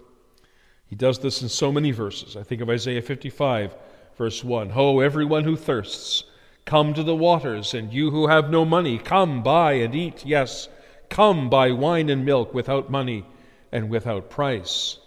He 0.86 0.96
does 0.96 1.18
this 1.18 1.42
in 1.42 1.50
so 1.50 1.70
many 1.70 1.90
verses. 1.90 2.36
I 2.36 2.42
think 2.42 2.62
of 2.62 2.70
Isaiah 2.70 3.02
55, 3.02 3.76
verse 4.16 4.42
1 4.42 4.70
Ho, 4.70 5.00
everyone 5.00 5.44
who 5.44 5.56
thirsts, 5.56 6.24
Come 6.68 6.92
to 6.92 7.02
the 7.02 7.16
waters, 7.16 7.72
and 7.72 7.90
you 7.94 8.10
who 8.10 8.26
have 8.26 8.50
no 8.50 8.66
money, 8.66 8.98
come 8.98 9.42
buy 9.42 9.72
and 9.72 9.94
eat. 9.94 10.26
Yes, 10.26 10.68
come 11.08 11.48
buy 11.48 11.72
wine 11.72 12.10
and 12.10 12.26
milk 12.26 12.52
without 12.52 12.90
money 12.90 13.24
and 13.72 13.88
without 13.88 14.28
price. 14.28 14.98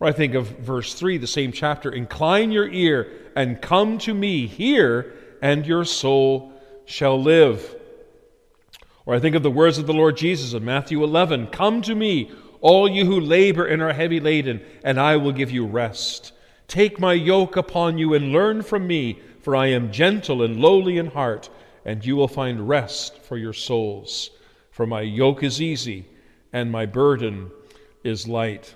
Or 0.00 0.08
I 0.08 0.12
think 0.12 0.32
of 0.32 0.46
verse 0.46 0.94
3, 0.94 1.18
the 1.18 1.26
same 1.26 1.52
chapter 1.52 1.90
Incline 1.90 2.52
your 2.52 2.66
ear 2.66 3.12
and 3.36 3.60
come 3.60 3.98
to 3.98 4.14
me, 4.14 4.46
hear, 4.46 5.12
and 5.42 5.66
your 5.66 5.84
soul 5.84 6.54
shall 6.86 7.20
live. 7.20 7.76
Or 9.04 9.14
I 9.14 9.20
think 9.20 9.36
of 9.36 9.42
the 9.42 9.50
words 9.50 9.76
of 9.76 9.86
the 9.86 9.92
Lord 9.92 10.16
Jesus 10.16 10.54
in 10.54 10.64
Matthew 10.64 11.04
11 11.04 11.48
Come 11.48 11.82
to 11.82 11.94
me, 11.94 12.30
all 12.62 12.88
you 12.88 13.04
who 13.04 13.20
labor 13.20 13.66
and 13.66 13.82
are 13.82 13.92
heavy 13.92 14.20
laden, 14.20 14.62
and 14.82 14.98
I 14.98 15.18
will 15.18 15.32
give 15.32 15.50
you 15.50 15.66
rest. 15.66 16.32
Take 16.66 16.98
my 16.98 17.12
yoke 17.12 17.58
upon 17.58 17.98
you 17.98 18.14
and 18.14 18.32
learn 18.32 18.62
from 18.62 18.86
me 18.86 19.20
for 19.42 19.54
I 19.54 19.66
am 19.66 19.92
gentle 19.92 20.42
and 20.42 20.58
lowly 20.58 20.98
in 20.98 21.08
heart, 21.08 21.50
and 21.84 22.04
you 22.04 22.16
will 22.16 22.28
find 22.28 22.68
rest 22.68 23.18
for 23.18 23.36
your 23.36 23.52
souls. 23.52 24.30
For 24.70 24.86
my 24.86 25.02
yoke 25.02 25.42
is 25.42 25.60
easy, 25.60 26.06
and 26.52 26.70
my 26.70 26.86
burden 26.86 27.50
is 28.04 28.26
light. 28.26 28.74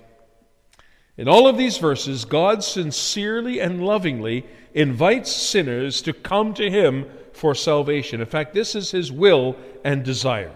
In 1.17 1.27
all 1.27 1.47
of 1.47 1.57
these 1.57 1.77
verses, 1.77 2.25
God 2.25 2.63
sincerely 2.63 3.59
and 3.59 3.83
lovingly 3.83 4.45
invites 4.73 5.31
sinners 5.31 6.01
to 6.03 6.13
come 6.13 6.53
to 6.53 6.69
Him 6.69 7.07
for 7.33 7.55
salvation. 7.55 8.21
In 8.21 8.27
fact, 8.27 8.53
this 8.53 8.75
is 8.75 8.91
His 8.91 9.11
will 9.11 9.55
and 9.83 10.03
desire. 10.03 10.53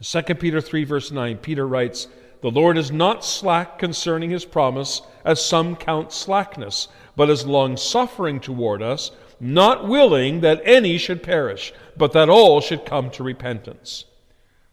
2 0.00 0.22
Peter 0.36 0.60
3, 0.60 0.84
verse 0.84 1.10
9, 1.10 1.38
Peter 1.38 1.66
writes, 1.66 2.06
The 2.40 2.52
Lord 2.52 2.78
is 2.78 2.92
not 2.92 3.24
slack 3.24 3.80
concerning 3.80 4.30
his 4.30 4.44
promise, 4.44 5.02
as 5.28 5.44
some 5.44 5.76
count 5.76 6.10
slackness, 6.10 6.88
but 7.14 7.28
is 7.28 7.44
longsuffering 7.44 8.40
toward 8.40 8.80
us, 8.80 9.10
not 9.38 9.86
willing 9.86 10.40
that 10.40 10.62
any 10.64 10.96
should 10.96 11.22
perish, 11.22 11.70
but 11.98 12.12
that 12.12 12.30
all 12.30 12.62
should 12.62 12.86
come 12.86 13.10
to 13.10 13.22
repentance. 13.22 14.06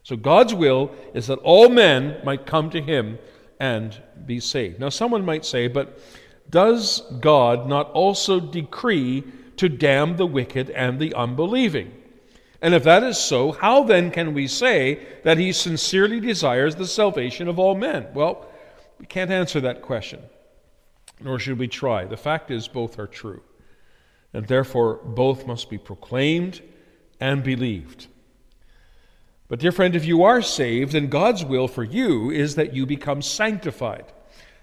So 0.04 0.16
God's 0.16 0.54
will 0.54 0.96
is 1.14 1.28
that 1.28 1.40
all 1.40 1.68
men 1.68 2.22
might 2.24 2.46
come 2.46 2.70
to 2.70 2.80
him 2.80 3.20
and 3.60 4.02
be 4.26 4.40
saved. 4.40 4.80
Now, 4.80 4.88
someone 4.88 5.26
might 5.26 5.44
say, 5.44 5.68
but 5.68 6.00
does 6.50 7.02
God 7.20 7.68
not 7.68 7.92
also 7.92 8.40
decree 8.40 9.26
to 9.58 9.68
damn 9.68 10.16
the 10.16 10.26
wicked 10.26 10.70
and 10.70 11.00
the 11.00 11.14
unbelieving? 11.16 11.92
And 12.62 12.74
if 12.74 12.84
that 12.84 13.04
is 13.04 13.18
so, 13.18 13.52
how 13.52 13.84
then 13.84 14.10
can 14.10 14.34
we 14.34 14.48
say 14.48 15.06
that 15.24 15.38
he 15.38 15.52
sincerely 15.52 16.22
desires 16.22 16.78
the 16.78 16.88
salvation 16.88 17.50
of 17.50 17.60
all 17.60 17.76
men? 17.76 18.08
Well, 18.14 18.48
we 19.00 19.06
can't 19.06 19.32
answer 19.32 19.60
that 19.62 19.82
question, 19.82 20.22
nor 21.22 21.40
should 21.40 21.60
we 21.60 21.68
try. 21.68 22.06
The 22.06 22.18
fact 22.18 22.52
is, 22.52 22.68
both 22.68 23.00
are 23.00 23.08
true. 23.08 23.42
And 24.34 24.48
therefore, 24.48 25.00
both 25.04 25.48
must 25.48 25.70
be 25.70 25.78
proclaimed 25.78 26.62
and 27.20 27.44
believed. 27.44 28.08
But, 29.48 29.60
dear 29.60 29.72
friend, 29.72 29.96
if 29.96 30.06
you 30.06 30.24
are 30.24 30.42
saved, 30.42 30.94
then 30.94 31.08
God's 31.08 31.46
will 31.46 31.68
for 31.68 31.84
you 31.84 32.32
is 32.32 32.56
that 32.56 32.74
you 32.74 32.86
become 32.86 33.22
sanctified. 33.22 34.12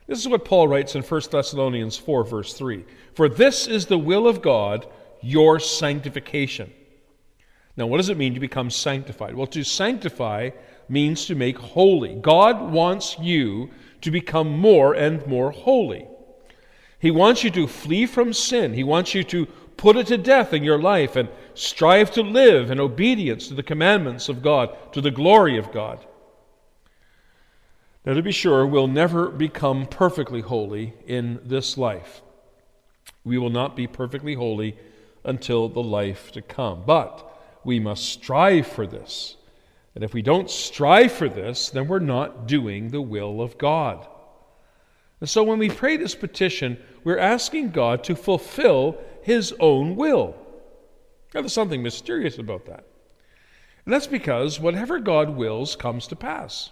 This 0.06 0.18
is 0.18 0.28
what 0.28 0.44
Paul 0.44 0.68
writes 0.68 0.94
in 0.94 1.02
1 1.02 1.20
Thessalonians 1.30 1.96
4, 1.96 2.24
verse 2.24 2.52
3 2.54 2.84
For 3.14 3.28
this 3.28 3.66
is 3.66 3.86
the 3.86 3.98
will 3.98 4.26
of 4.26 4.42
God, 4.42 4.86
your 5.20 5.60
sanctification. 5.60 6.72
Now, 7.76 7.86
what 7.86 7.96
does 7.96 8.10
it 8.10 8.18
mean 8.18 8.34
to 8.34 8.40
become 8.40 8.70
sanctified? 8.70 9.34
Well, 9.34 9.46
to 9.48 9.64
sanctify 9.64 10.50
means 10.88 11.26
to 11.26 11.34
make 11.34 11.56
holy. 11.56 12.16
God 12.16 12.70
wants 12.70 13.18
you 13.18 13.70
to 14.02 14.10
become 14.10 14.58
more 14.58 14.92
and 14.94 15.26
more 15.26 15.52
holy. 15.52 16.06
He 17.02 17.10
wants 17.10 17.42
you 17.42 17.50
to 17.50 17.66
flee 17.66 18.06
from 18.06 18.32
sin. 18.32 18.74
He 18.74 18.84
wants 18.84 19.12
you 19.12 19.24
to 19.24 19.46
put 19.76 19.96
it 19.96 20.06
to 20.06 20.16
death 20.16 20.52
in 20.52 20.62
your 20.62 20.80
life 20.80 21.16
and 21.16 21.28
strive 21.54 22.12
to 22.12 22.22
live 22.22 22.70
in 22.70 22.78
obedience 22.78 23.48
to 23.48 23.54
the 23.54 23.62
commandments 23.64 24.28
of 24.28 24.40
God, 24.40 24.92
to 24.92 25.00
the 25.00 25.10
glory 25.10 25.58
of 25.58 25.72
God. 25.72 26.06
Now, 28.06 28.14
to 28.14 28.22
be 28.22 28.30
sure, 28.30 28.64
we'll 28.64 28.86
never 28.86 29.30
become 29.30 29.86
perfectly 29.86 30.42
holy 30.42 30.94
in 31.04 31.40
this 31.44 31.76
life. 31.76 32.22
We 33.24 33.36
will 33.36 33.50
not 33.50 33.74
be 33.74 33.88
perfectly 33.88 34.34
holy 34.34 34.78
until 35.24 35.68
the 35.68 35.82
life 35.82 36.30
to 36.32 36.40
come. 36.40 36.84
But 36.86 37.28
we 37.64 37.80
must 37.80 38.04
strive 38.04 38.68
for 38.68 38.86
this. 38.86 39.34
And 39.96 40.04
if 40.04 40.14
we 40.14 40.22
don't 40.22 40.48
strive 40.48 41.10
for 41.10 41.28
this, 41.28 41.68
then 41.68 41.88
we're 41.88 41.98
not 41.98 42.46
doing 42.46 42.90
the 42.90 43.02
will 43.02 43.42
of 43.42 43.58
God. 43.58 44.06
And 45.18 45.28
so 45.28 45.42
when 45.42 45.58
we 45.58 45.68
pray 45.68 45.96
this 45.96 46.14
petition, 46.16 46.78
we're 47.04 47.18
asking 47.18 47.70
God 47.70 48.04
to 48.04 48.16
fulfill 48.16 48.98
His 49.22 49.54
own 49.60 49.96
will. 49.96 50.36
Now, 51.34 51.40
there's 51.40 51.52
something 51.52 51.82
mysterious 51.82 52.38
about 52.38 52.66
that. 52.66 52.84
And 53.84 53.92
that's 53.92 54.06
because 54.06 54.60
whatever 54.60 54.98
God 54.98 55.30
wills 55.30 55.76
comes 55.76 56.06
to 56.08 56.16
pass. 56.16 56.70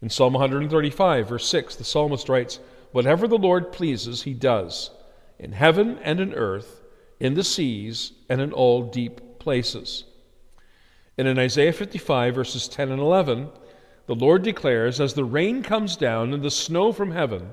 In 0.00 0.10
Psalm 0.10 0.34
135, 0.34 1.28
verse 1.28 1.46
6, 1.46 1.76
the 1.76 1.84
psalmist 1.84 2.28
writes, 2.28 2.60
Whatever 2.92 3.26
the 3.26 3.38
Lord 3.38 3.72
pleases, 3.72 4.22
he 4.22 4.34
does, 4.34 4.90
in 5.38 5.52
heaven 5.52 5.98
and 6.02 6.20
in 6.20 6.34
earth, 6.34 6.82
in 7.18 7.34
the 7.34 7.44
seas 7.44 8.12
and 8.28 8.40
in 8.40 8.52
all 8.52 8.82
deep 8.82 9.38
places. 9.38 10.04
And 11.16 11.28
in 11.28 11.38
Isaiah 11.38 11.72
55, 11.72 12.34
verses 12.34 12.68
10 12.68 12.90
and 12.90 13.00
11, 13.00 13.48
the 14.06 14.14
Lord 14.14 14.42
declares, 14.42 15.00
As 15.00 15.14
the 15.14 15.24
rain 15.24 15.62
comes 15.62 15.96
down 15.96 16.34
and 16.34 16.42
the 16.42 16.50
snow 16.50 16.92
from 16.92 17.12
heaven, 17.12 17.52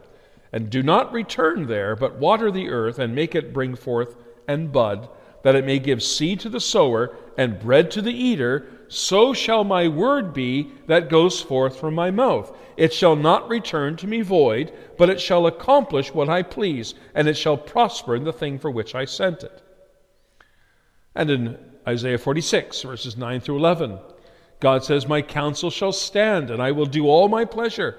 and 0.51 0.69
do 0.69 0.81
not 0.81 1.13
return 1.13 1.67
there, 1.67 1.95
but 1.95 2.17
water 2.17 2.51
the 2.51 2.69
earth 2.69 2.99
and 2.99 3.13
make 3.13 3.35
it 3.35 3.53
bring 3.53 3.75
forth 3.75 4.15
and 4.47 4.71
bud, 4.71 5.09
that 5.43 5.55
it 5.55 5.65
may 5.65 5.79
give 5.79 6.03
seed 6.03 6.39
to 6.41 6.49
the 6.49 6.59
sower 6.59 7.15
and 7.37 7.59
bread 7.59 7.91
to 7.91 8.01
the 8.01 8.13
eater, 8.13 8.67
so 8.87 9.33
shall 9.33 9.63
my 9.63 9.87
word 9.87 10.33
be 10.33 10.71
that 10.87 11.09
goes 11.09 11.41
forth 11.41 11.79
from 11.79 11.93
my 11.93 12.11
mouth. 12.11 12.55
It 12.75 12.93
shall 12.93 13.15
not 13.15 13.47
return 13.47 13.95
to 13.97 14.07
me 14.07 14.21
void, 14.21 14.73
but 14.97 15.09
it 15.09 15.21
shall 15.21 15.45
accomplish 15.45 16.13
what 16.13 16.29
I 16.29 16.41
please, 16.41 16.95
and 17.13 17.27
it 17.27 17.35
shall 17.37 17.57
prosper 17.57 18.15
in 18.15 18.23
the 18.23 18.33
thing 18.33 18.57
for 18.57 18.71
which 18.71 18.95
I 18.95 19.05
sent 19.05 19.43
it. 19.43 19.61
And 21.13 21.29
in 21.29 21.57
Isaiah 21.87 22.17
46, 22.17 22.81
verses 22.81 23.17
9 23.17 23.41
through 23.41 23.57
11, 23.57 23.99
God 24.59 24.83
says, 24.83 25.07
My 25.07 25.21
counsel 25.21 25.69
shall 25.69 25.91
stand, 25.91 26.49
and 26.49 26.61
I 26.61 26.71
will 26.71 26.85
do 26.85 27.07
all 27.07 27.27
my 27.27 27.45
pleasure, 27.45 27.97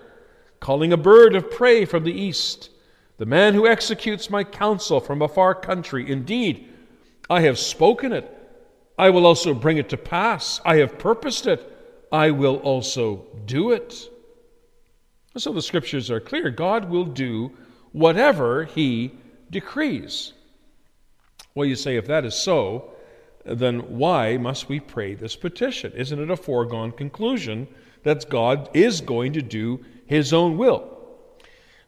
calling 0.60 0.92
a 0.92 0.96
bird 0.96 1.34
of 1.34 1.50
prey 1.50 1.84
from 1.84 2.04
the 2.04 2.12
east, 2.12 2.70
the 3.18 3.26
man 3.26 3.54
who 3.54 3.66
executes 3.66 4.30
my 4.30 4.44
counsel 4.44 5.00
from 5.00 5.22
a 5.22 5.28
far 5.28 5.54
country. 5.54 6.10
Indeed, 6.10 6.68
I 7.28 7.40
have 7.42 7.58
spoken 7.58 8.12
it 8.12 8.36
I 9.00 9.08
will 9.08 9.24
also 9.24 9.54
bring 9.54 9.78
it 9.78 9.88
to 9.88 9.96
pass. 9.96 10.60
I 10.62 10.76
have 10.76 10.98
purposed 10.98 11.46
it. 11.46 11.66
I 12.12 12.32
will 12.32 12.56
also 12.56 13.24
do 13.46 13.72
it. 13.72 14.10
So 15.38 15.54
the 15.54 15.62
scriptures 15.62 16.10
are 16.10 16.20
clear. 16.20 16.50
God 16.50 16.90
will 16.90 17.06
do 17.06 17.50
whatever 17.92 18.64
he 18.66 19.12
decrees. 19.50 20.34
Well, 21.54 21.66
you 21.66 21.76
say, 21.76 21.96
if 21.96 22.06
that 22.08 22.26
is 22.26 22.34
so, 22.34 22.90
then 23.46 23.96
why 23.96 24.36
must 24.36 24.68
we 24.68 24.80
pray 24.80 25.14
this 25.14 25.34
petition? 25.34 25.92
Isn't 25.92 26.20
it 26.20 26.30
a 26.30 26.36
foregone 26.36 26.92
conclusion 26.92 27.68
that 28.02 28.28
God 28.28 28.68
is 28.74 29.00
going 29.00 29.32
to 29.32 29.40
do 29.40 29.82
his 30.10 30.32
own 30.32 30.58
will? 30.58 30.98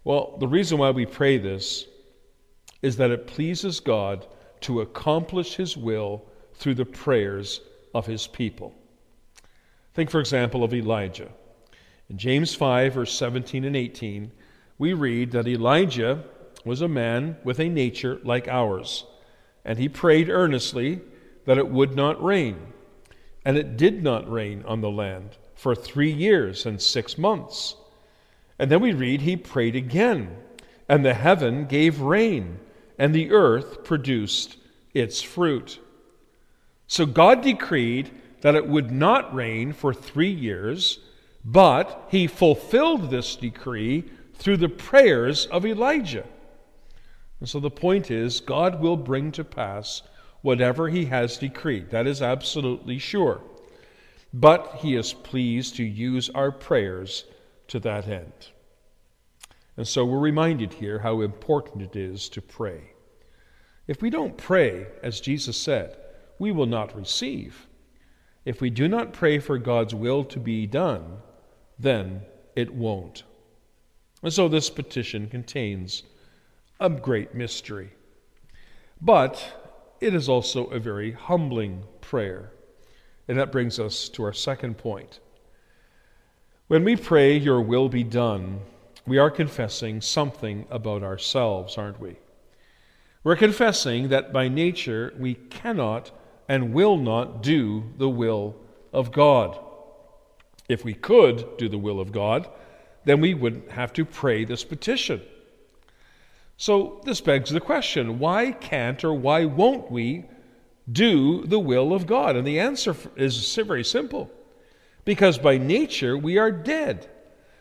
Well, 0.04 0.36
the 0.38 0.46
reason 0.46 0.78
why 0.78 0.92
we 0.92 1.06
pray 1.06 1.38
this 1.38 1.88
is 2.80 2.96
that 2.98 3.10
it 3.10 3.26
pleases 3.26 3.80
God 3.80 4.28
to 4.60 4.80
accomplish 4.80 5.56
his 5.56 5.76
will 5.76 6.24
through 6.54 6.76
the 6.76 6.84
prayers 6.84 7.62
of 7.92 8.06
his 8.06 8.28
people. 8.28 8.76
Think, 9.94 10.08
for 10.08 10.20
example, 10.20 10.62
of 10.62 10.72
Elijah. 10.72 11.30
In 12.08 12.16
James 12.16 12.54
5, 12.54 12.94
verse 12.94 13.12
17 13.12 13.64
and 13.64 13.74
18, 13.74 14.30
we 14.78 14.92
read 14.92 15.32
that 15.32 15.48
Elijah 15.48 16.22
was 16.64 16.80
a 16.80 16.86
man 16.86 17.36
with 17.42 17.58
a 17.58 17.68
nature 17.68 18.20
like 18.22 18.46
ours, 18.46 19.04
and 19.64 19.80
he 19.80 19.88
prayed 19.88 20.30
earnestly 20.30 21.00
that 21.44 21.58
it 21.58 21.68
would 21.68 21.96
not 21.96 22.22
rain. 22.22 22.72
And 23.44 23.56
it 23.56 23.76
did 23.76 24.04
not 24.04 24.30
rain 24.30 24.62
on 24.64 24.80
the 24.80 24.92
land 24.92 25.30
for 25.56 25.74
three 25.74 26.12
years 26.12 26.66
and 26.66 26.80
six 26.80 27.18
months. 27.18 27.74
And 28.58 28.70
then 28.70 28.80
we 28.80 28.92
read 28.92 29.22
he 29.22 29.36
prayed 29.36 29.76
again, 29.76 30.36
and 30.88 31.04
the 31.04 31.14
heaven 31.14 31.66
gave 31.66 32.00
rain, 32.00 32.60
and 32.98 33.14
the 33.14 33.30
earth 33.30 33.84
produced 33.84 34.56
its 34.94 35.22
fruit. 35.22 35.80
So 36.86 37.06
God 37.06 37.42
decreed 37.42 38.10
that 38.42 38.54
it 38.54 38.68
would 38.68 38.90
not 38.90 39.34
rain 39.34 39.72
for 39.72 39.94
three 39.94 40.32
years, 40.32 40.98
but 41.44 42.06
he 42.10 42.26
fulfilled 42.26 43.10
this 43.10 43.36
decree 43.36 44.04
through 44.34 44.58
the 44.58 44.68
prayers 44.68 45.46
of 45.46 45.64
Elijah. 45.64 46.26
And 47.40 47.48
so 47.48 47.58
the 47.58 47.70
point 47.70 48.10
is, 48.10 48.40
God 48.40 48.80
will 48.80 48.96
bring 48.96 49.32
to 49.32 49.44
pass 49.44 50.02
whatever 50.42 50.88
he 50.88 51.06
has 51.06 51.38
decreed. 51.38 51.90
That 51.90 52.06
is 52.06 52.20
absolutely 52.20 52.98
sure. 52.98 53.40
But 54.34 54.76
he 54.80 54.94
is 54.94 55.12
pleased 55.12 55.76
to 55.76 55.84
use 55.84 56.30
our 56.30 56.52
prayers 56.52 57.24
to 57.72 57.80
that 57.80 58.06
end. 58.06 58.50
And 59.78 59.88
so 59.88 60.04
we're 60.04 60.18
reminded 60.18 60.74
here 60.74 60.98
how 60.98 61.22
important 61.22 61.80
it 61.82 61.96
is 61.96 62.28
to 62.28 62.42
pray. 62.42 62.92
If 63.86 64.02
we 64.02 64.10
don't 64.10 64.36
pray, 64.36 64.88
as 65.02 65.20
Jesus 65.20 65.56
said, 65.56 65.96
we 66.38 66.52
will 66.52 66.66
not 66.66 66.94
receive. 66.94 67.66
If 68.44 68.60
we 68.60 68.68
do 68.68 68.88
not 68.88 69.14
pray 69.14 69.38
for 69.38 69.56
God's 69.56 69.94
will 69.94 70.22
to 70.24 70.38
be 70.38 70.66
done, 70.66 71.22
then 71.78 72.20
it 72.54 72.74
won't. 72.74 73.22
And 74.22 74.32
so 74.32 74.48
this 74.48 74.68
petition 74.68 75.28
contains 75.28 76.02
a 76.78 76.90
great 76.90 77.34
mystery. 77.34 77.92
But 79.00 79.96
it 79.98 80.14
is 80.14 80.28
also 80.28 80.66
a 80.66 80.78
very 80.78 81.12
humbling 81.12 81.84
prayer. 82.02 82.52
And 83.28 83.38
that 83.38 83.50
brings 83.50 83.80
us 83.80 84.10
to 84.10 84.24
our 84.24 84.34
second 84.34 84.76
point. 84.76 85.20
When 86.72 86.84
we 86.84 86.96
pray, 86.96 87.36
Your 87.36 87.60
will 87.60 87.90
be 87.90 88.02
done, 88.02 88.60
we 89.06 89.18
are 89.18 89.30
confessing 89.30 90.00
something 90.00 90.64
about 90.70 91.02
ourselves, 91.02 91.76
aren't 91.76 92.00
we? 92.00 92.16
We're 93.22 93.36
confessing 93.36 94.08
that 94.08 94.32
by 94.32 94.48
nature 94.48 95.12
we 95.18 95.34
cannot 95.34 96.12
and 96.48 96.72
will 96.72 96.96
not 96.96 97.42
do 97.42 97.92
the 97.98 98.08
will 98.08 98.56
of 98.90 99.12
God. 99.12 99.58
If 100.66 100.82
we 100.82 100.94
could 100.94 101.58
do 101.58 101.68
the 101.68 101.76
will 101.76 102.00
of 102.00 102.10
God, 102.10 102.48
then 103.04 103.20
we 103.20 103.34
wouldn't 103.34 103.72
have 103.72 103.92
to 103.92 104.06
pray 104.06 104.46
this 104.46 104.64
petition. 104.64 105.20
So 106.56 107.02
this 107.04 107.20
begs 107.20 107.50
the 107.50 107.60
question 107.60 108.18
why 108.18 108.50
can't 108.50 109.04
or 109.04 109.12
why 109.12 109.44
won't 109.44 109.90
we 109.90 110.24
do 110.90 111.44
the 111.44 111.60
will 111.60 111.92
of 111.92 112.06
God? 112.06 112.34
And 112.34 112.46
the 112.46 112.60
answer 112.60 112.96
is 113.14 113.54
very 113.56 113.84
simple 113.84 114.30
because 115.04 115.38
by 115.38 115.58
nature 115.58 116.16
we 116.16 116.38
are 116.38 116.50
dead. 116.50 117.08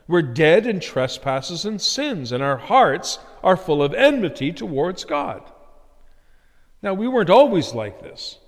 We're 0.08 0.22
dead 0.22 0.68
in 0.68 0.80
trespasses 0.80 1.66
and 1.66 1.82
sins, 1.82 2.32
and 2.32 2.44
our 2.44 2.58
hearts 2.58 3.20
are 3.44 3.56
full 3.56 3.82
of 3.82 3.94
enmity 3.94 4.52
towards 4.52 5.06
God. 5.06 5.42
Now, 6.82 6.94
we 6.94 7.08
weren't 7.08 7.30
always 7.30 7.74
like 7.74 8.02
this. 8.02 8.40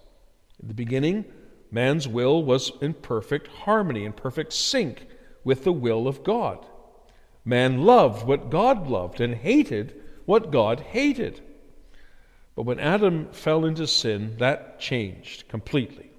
In 0.62 0.68
the 0.68 0.74
beginning, 0.74 1.26
man's 1.72 2.08
will 2.08 2.44
was 2.44 2.72
in 2.82 2.94
perfect 2.96 3.48
harmony, 3.48 4.06
in 4.06 4.14
perfect 4.14 4.54
sync 4.54 5.08
with 5.44 5.64
the 5.64 5.72
will 5.72 6.08
of 6.08 6.24
God. 6.24 6.66
Man 7.46 7.84
loved 7.84 8.26
what 8.26 8.50
God 8.50 8.88
loved 8.88 9.22
and 9.22 9.36
hated 9.36 10.02
what 10.26 10.52
God 10.52 10.80
hated. 10.80 11.42
But 12.56 12.64
when 12.64 12.80
Adam 12.80 13.28
fell 13.32 13.66
into 13.66 13.88
sin, 13.88 14.38
that 14.38 14.80
changed 14.80 15.48
completely. 15.48 16.13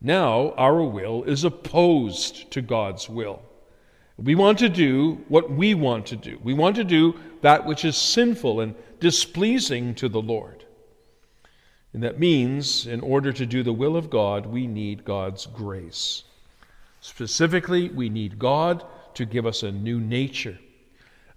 Now 0.00 0.52
our 0.52 0.82
will 0.82 1.24
is 1.24 1.44
opposed 1.44 2.50
to 2.52 2.62
God's 2.62 3.08
will. 3.08 3.42
We 4.16 4.34
want 4.34 4.58
to 4.58 4.68
do 4.68 5.24
what 5.28 5.50
we 5.50 5.74
want 5.74 6.06
to 6.06 6.16
do. 6.16 6.38
We 6.42 6.54
want 6.54 6.76
to 6.76 6.84
do 6.84 7.18
that 7.42 7.64
which 7.66 7.84
is 7.84 7.96
sinful 7.96 8.60
and 8.60 8.74
displeasing 8.98 9.94
to 9.96 10.08
the 10.08 10.20
Lord. 10.20 10.64
And 11.92 12.02
that 12.02 12.20
means, 12.20 12.86
in 12.86 13.00
order 13.00 13.32
to 13.32 13.46
do 13.46 13.62
the 13.62 13.72
will 13.72 13.96
of 13.96 14.10
God, 14.10 14.46
we 14.46 14.66
need 14.66 15.04
God's 15.04 15.46
grace. 15.46 16.24
Specifically, 17.00 17.88
we 17.88 18.08
need 18.08 18.38
God 18.38 18.84
to 19.14 19.24
give 19.24 19.46
us 19.46 19.62
a 19.62 19.72
new 19.72 19.98
nature, 19.98 20.58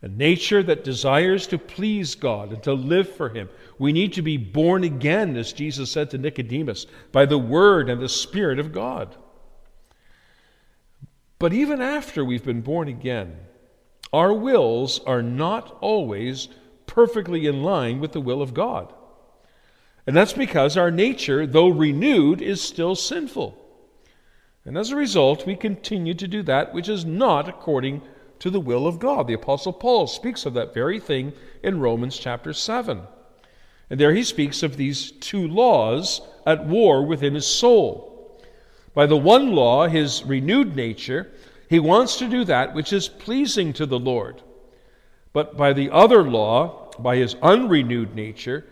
a 0.03 0.07
nature 0.09 0.61
that 0.61 0.83
desires 0.83 1.47
to 1.47 1.57
please 1.57 2.13
God 2.13 2.51
and 2.51 2.61
to 2.63 2.73
live 2.73 3.15
for 3.15 3.29
Him. 3.29 3.47
We 3.79 3.93
need 3.93 4.11
to 4.13 4.21
be 4.21 4.35
born 4.35 4.83
again, 4.83 5.37
as 5.37 5.53
Jesus 5.53 5.89
said 5.89 6.09
to 6.11 6.17
Nicodemus, 6.17 6.85
by 7.13 7.25
the 7.25 7.37
Word 7.37 7.89
and 7.89 8.01
the 8.01 8.09
Spirit 8.09 8.59
of 8.59 8.73
God. 8.73 9.15
But 11.39 11.53
even 11.53 11.81
after 11.81 12.23
we've 12.23 12.43
been 12.43 12.59
born 12.59 12.89
again, 12.89 13.37
our 14.11 14.33
wills 14.33 14.99
are 15.05 15.21
not 15.23 15.77
always 15.79 16.49
perfectly 16.85 17.47
in 17.47 17.63
line 17.63 18.01
with 18.01 18.11
the 18.11 18.21
will 18.21 18.41
of 18.41 18.53
God. 18.53 18.93
And 20.05 20.13
that's 20.17 20.33
because 20.33 20.75
our 20.75 20.91
nature, 20.91 21.47
though 21.47 21.69
renewed, 21.69 22.41
is 22.41 22.61
still 22.61 22.95
sinful. 22.95 23.57
And 24.65 24.77
as 24.77 24.91
a 24.91 24.97
result, 24.97 25.47
we 25.47 25.55
continue 25.55 26.13
to 26.13 26.27
do 26.27 26.43
that 26.43 26.73
which 26.73 26.89
is 26.89 27.05
not 27.05 27.47
according 27.47 28.01
to 28.43 28.49
the 28.49 28.59
will 28.59 28.85
of 28.87 28.99
God. 28.99 29.25
The 29.25 29.35
Apostle 29.35 29.71
Paul 29.71 30.05
speaks 30.05 30.45
of 30.45 30.53
that 30.55 30.73
very 30.73 30.99
thing 30.99 31.31
in 31.63 31.79
Romans 31.79 32.19
chapter 32.19 32.51
7. 32.51 33.03
And 33.89 33.97
there 33.97 34.13
he 34.13 34.21
speaks 34.21 34.61
of 34.61 34.75
these 34.75 35.11
two 35.11 35.47
laws 35.47 36.19
at 36.45 36.65
war 36.65 37.05
within 37.05 37.35
his 37.35 37.47
soul. 37.47 38.37
By 38.93 39.05
the 39.05 39.15
one 39.15 39.53
law, 39.53 39.87
his 39.87 40.25
renewed 40.25 40.75
nature, 40.75 41.31
he 41.69 41.79
wants 41.79 42.17
to 42.17 42.27
do 42.27 42.43
that 42.43 42.73
which 42.73 42.91
is 42.91 43.07
pleasing 43.07 43.71
to 43.71 43.85
the 43.85 43.97
Lord. 43.97 44.41
But 45.31 45.55
by 45.55 45.71
the 45.71 45.89
other 45.89 46.29
law, 46.29 46.91
by 46.99 47.15
his 47.15 47.35
unrenewed 47.41 48.13
nature, 48.13 48.65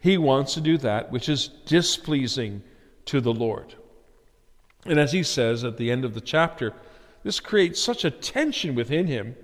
he 0.00 0.18
wants 0.18 0.52
to 0.52 0.60
do 0.60 0.76
that 0.76 1.10
which 1.10 1.30
is 1.30 1.48
displeasing 1.64 2.62
to 3.06 3.22
the 3.22 3.32
Lord. 3.32 3.74
And 4.84 5.00
as 5.00 5.12
he 5.12 5.22
says 5.22 5.64
at 5.64 5.78
the 5.78 5.90
end 5.90 6.04
of 6.04 6.12
the 6.12 6.20
chapter, 6.20 6.74
this 7.24 7.40
creates 7.40 7.82
such 7.82 8.04
a 8.04 8.10
tension 8.10 8.74
within 8.74 9.08
him 9.08 9.34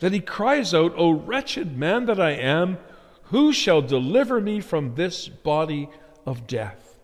that 0.00 0.12
he 0.12 0.20
cries 0.20 0.74
out, 0.74 0.92
O 0.96 1.10
wretched 1.10 1.78
man 1.78 2.06
that 2.06 2.20
I 2.20 2.32
am, 2.32 2.78
who 3.24 3.52
shall 3.52 3.80
deliver 3.80 4.40
me 4.40 4.60
from 4.60 4.94
this 4.94 5.28
body 5.28 5.88
of 6.26 6.46
death? 6.46 6.98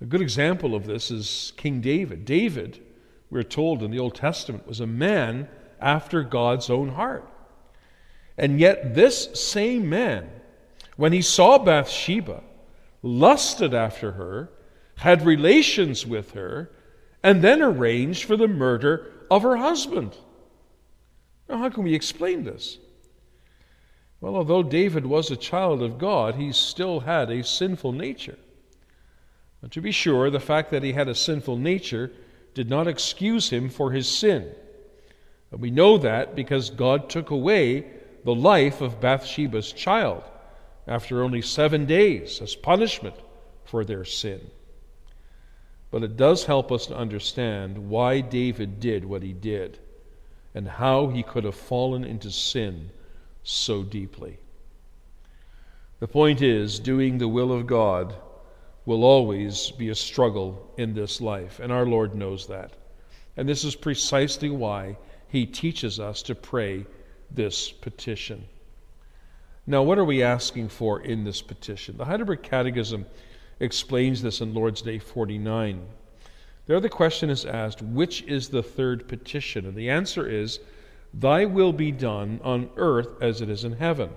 A 0.00 0.04
good 0.04 0.20
example 0.20 0.74
of 0.74 0.86
this 0.86 1.10
is 1.10 1.54
King 1.56 1.80
David. 1.80 2.26
David, 2.26 2.84
we're 3.30 3.42
told 3.42 3.82
in 3.82 3.90
the 3.90 3.98
Old 3.98 4.14
Testament, 4.14 4.66
was 4.66 4.80
a 4.80 4.86
man 4.86 5.48
after 5.80 6.22
God's 6.22 6.68
own 6.68 6.90
heart. 6.90 7.26
And 8.36 8.60
yet, 8.60 8.94
this 8.94 9.30
same 9.32 9.88
man, 9.88 10.28
when 10.96 11.14
he 11.14 11.22
saw 11.22 11.56
Bathsheba, 11.56 12.42
lusted 13.02 13.72
after 13.72 14.12
her 14.12 14.50
had 14.96 15.24
relations 15.24 16.06
with 16.06 16.32
her, 16.32 16.70
and 17.26 17.42
then 17.42 17.60
arranged 17.60 18.22
for 18.22 18.36
the 18.36 18.46
murder 18.46 19.10
of 19.32 19.42
her 19.42 19.56
husband. 19.56 20.16
Now, 21.48 21.58
how 21.58 21.70
can 21.70 21.82
we 21.82 21.92
explain 21.92 22.44
this? 22.44 22.78
Well, 24.20 24.36
although 24.36 24.62
David 24.62 25.04
was 25.04 25.28
a 25.28 25.36
child 25.36 25.82
of 25.82 25.98
God, 25.98 26.36
he 26.36 26.52
still 26.52 27.00
had 27.00 27.28
a 27.28 27.42
sinful 27.42 27.90
nature. 27.90 28.38
But 29.60 29.72
to 29.72 29.80
be 29.80 29.90
sure, 29.90 30.30
the 30.30 30.38
fact 30.38 30.70
that 30.70 30.84
he 30.84 30.92
had 30.92 31.08
a 31.08 31.16
sinful 31.16 31.56
nature 31.56 32.12
did 32.54 32.70
not 32.70 32.86
excuse 32.86 33.50
him 33.50 33.70
for 33.70 33.90
his 33.90 34.06
sin. 34.06 34.48
And 35.50 35.60
we 35.60 35.72
know 35.72 35.98
that 35.98 36.36
because 36.36 36.70
God 36.70 37.10
took 37.10 37.30
away 37.30 37.86
the 38.24 38.36
life 38.36 38.80
of 38.80 39.00
Bathsheba's 39.00 39.72
child 39.72 40.22
after 40.86 41.24
only 41.24 41.42
seven 41.42 41.86
days 41.86 42.40
as 42.40 42.54
punishment 42.54 43.16
for 43.64 43.84
their 43.84 44.04
sin. 44.04 44.48
But 45.96 46.04
it 46.04 46.18
does 46.18 46.44
help 46.44 46.70
us 46.70 46.84
to 46.88 46.94
understand 46.94 47.88
why 47.88 48.20
David 48.20 48.80
did 48.80 49.02
what 49.06 49.22
he 49.22 49.32
did 49.32 49.78
and 50.54 50.68
how 50.68 51.06
he 51.06 51.22
could 51.22 51.44
have 51.44 51.54
fallen 51.54 52.04
into 52.04 52.30
sin 52.30 52.90
so 53.42 53.82
deeply. 53.82 54.36
The 56.00 56.06
point 56.06 56.42
is, 56.42 56.78
doing 56.78 57.16
the 57.16 57.28
will 57.28 57.50
of 57.50 57.66
God 57.66 58.14
will 58.84 59.04
always 59.04 59.70
be 59.70 59.88
a 59.88 59.94
struggle 59.94 60.70
in 60.76 60.92
this 60.92 61.22
life, 61.22 61.60
and 61.60 61.72
our 61.72 61.86
Lord 61.86 62.14
knows 62.14 62.46
that. 62.48 62.74
And 63.38 63.48
this 63.48 63.64
is 63.64 63.74
precisely 63.74 64.50
why 64.50 64.98
he 65.28 65.46
teaches 65.46 65.98
us 65.98 66.20
to 66.24 66.34
pray 66.34 66.84
this 67.30 67.72
petition. 67.72 68.44
Now, 69.66 69.82
what 69.82 69.96
are 69.96 70.04
we 70.04 70.22
asking 70.22 70.68
for 70.68 71.00
in 71.00 71.24
this 71.24 71.40
petition? 71.40 71.96
The 71.96 72.04
Heidelberg 72.04 72.42
Catechism 72.42 73.06
explains 73.60 74.22
this 74.22 74.40
in 74.40 74.54
Lord's 74.54 74.82
Day 74.82 74.98
49. 74.98 75.86
There 76.66 76.80
the 76.80 76.88
question 76.88 77.30
is 77.30 77.44
asked, 77.44 77.80
which 77.80 78.22
is 78.22 78.48
the 78.48 78.62
third 78.62 79.08
petition? 79.08 79.66
And 79.66 79.74
the 79.74 79.88
answer 79.88 80.28
is, 80.28 80.58
Thy 81.14 81.44
will 81.44 81.72
be 81.72 81.92
done 81.92 82.40
on 82.42 82.70
earth 82.76 83.22
as 83.22 83.40
it 83.40 83.48
is 83.48 83.64
in 83.64 83.72
heaven. 83.72 84.10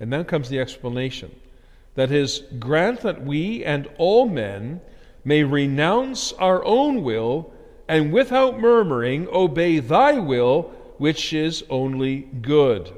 And 0.00 0.12
then 0.12 0.24
comes 0.24 0.48
the 0.48 0.58
explanation. 0.58 1.34
That 1.94 2.10
is, 2.10 2.42
grant 2.58 3.00
that 3.02 3.22
we 3.22 3.64
and 3.64 3.88
all 3.98 4.28
men 4.28 4.80
may 5.24 5.44
renounce 5.44 6.32
our 6.34 6.64
own 6.64 7.02
will 7.02 7.52
and 7.88 8.12
without 8.12 8.58
murmuring 8.58 9.28
obey 9.32 9.78
thy 9.78 10.18
will, 10.18 10.62
which 10.98 11.32
is 11.32 11.64
only 11.70 12.20
good. 12.40 12.92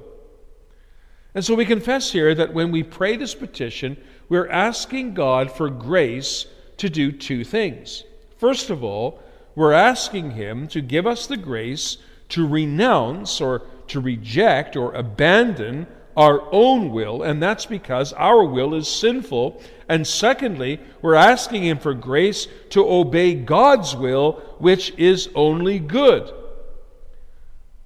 And 1.34 1.44
so 1.44 1.54
we 1.54 1.66
confess 1.66 2.10
here 2.10 2.34
that 2.34 2.54
when 2.54 2.70
we 2.72 2.82
pray 2.82 3.16
this 3.16 3.34
petition, 3.34 3.96
we're 4.28 4.48
asking 4.48 5.14
God 5.14 5.50
for 5.50 5.70
grace 5.70 6.46
to 6.78 6.88
do 6.88 7.12
two 7.12 7.44
things. 7.44 8.04
First 8.36 8.70
of 8.70 8.84
all, 8.84 9.20
we're 9.54 9.72
asking 9.72 10.32
Him 10.32 10.68
to 10.68 10.80
give 10.80 11.06
us 11.06 11.26
the 11.26 11.36
grace 11.36 11.98
to 12.30 12.46
renounce 12.46 13.40
or 13.40 13.62
to 13.88 14.00
reject 14.00 14.76
or 14.76 14.94
abandon 14.94 15.86
our 16.16 16.42
own 16.52 16.90
will, 16.90 17.22
and 17.22 17.42
that's 17.42 17.64
because 17.64 18.12
our 18.14 18.44
will 18.44 18.74
is 18.74 18.88
sinful. 18.88 19.62
And 19.88 20.06
secondly, 20.06 20.80
we're 21.00 21.14
asking 21.14 21.64
Him 21.64 21.78
for 21.78 21.94
grace 21.94 22.48
to 22.70 22.88
obey 22.88 23.34
God's 23.34 23.96
will, 23.96 24.32
which 24.58 24.92
is 24.98 25.30
only 25.34 25.78
good. 25.78 26.32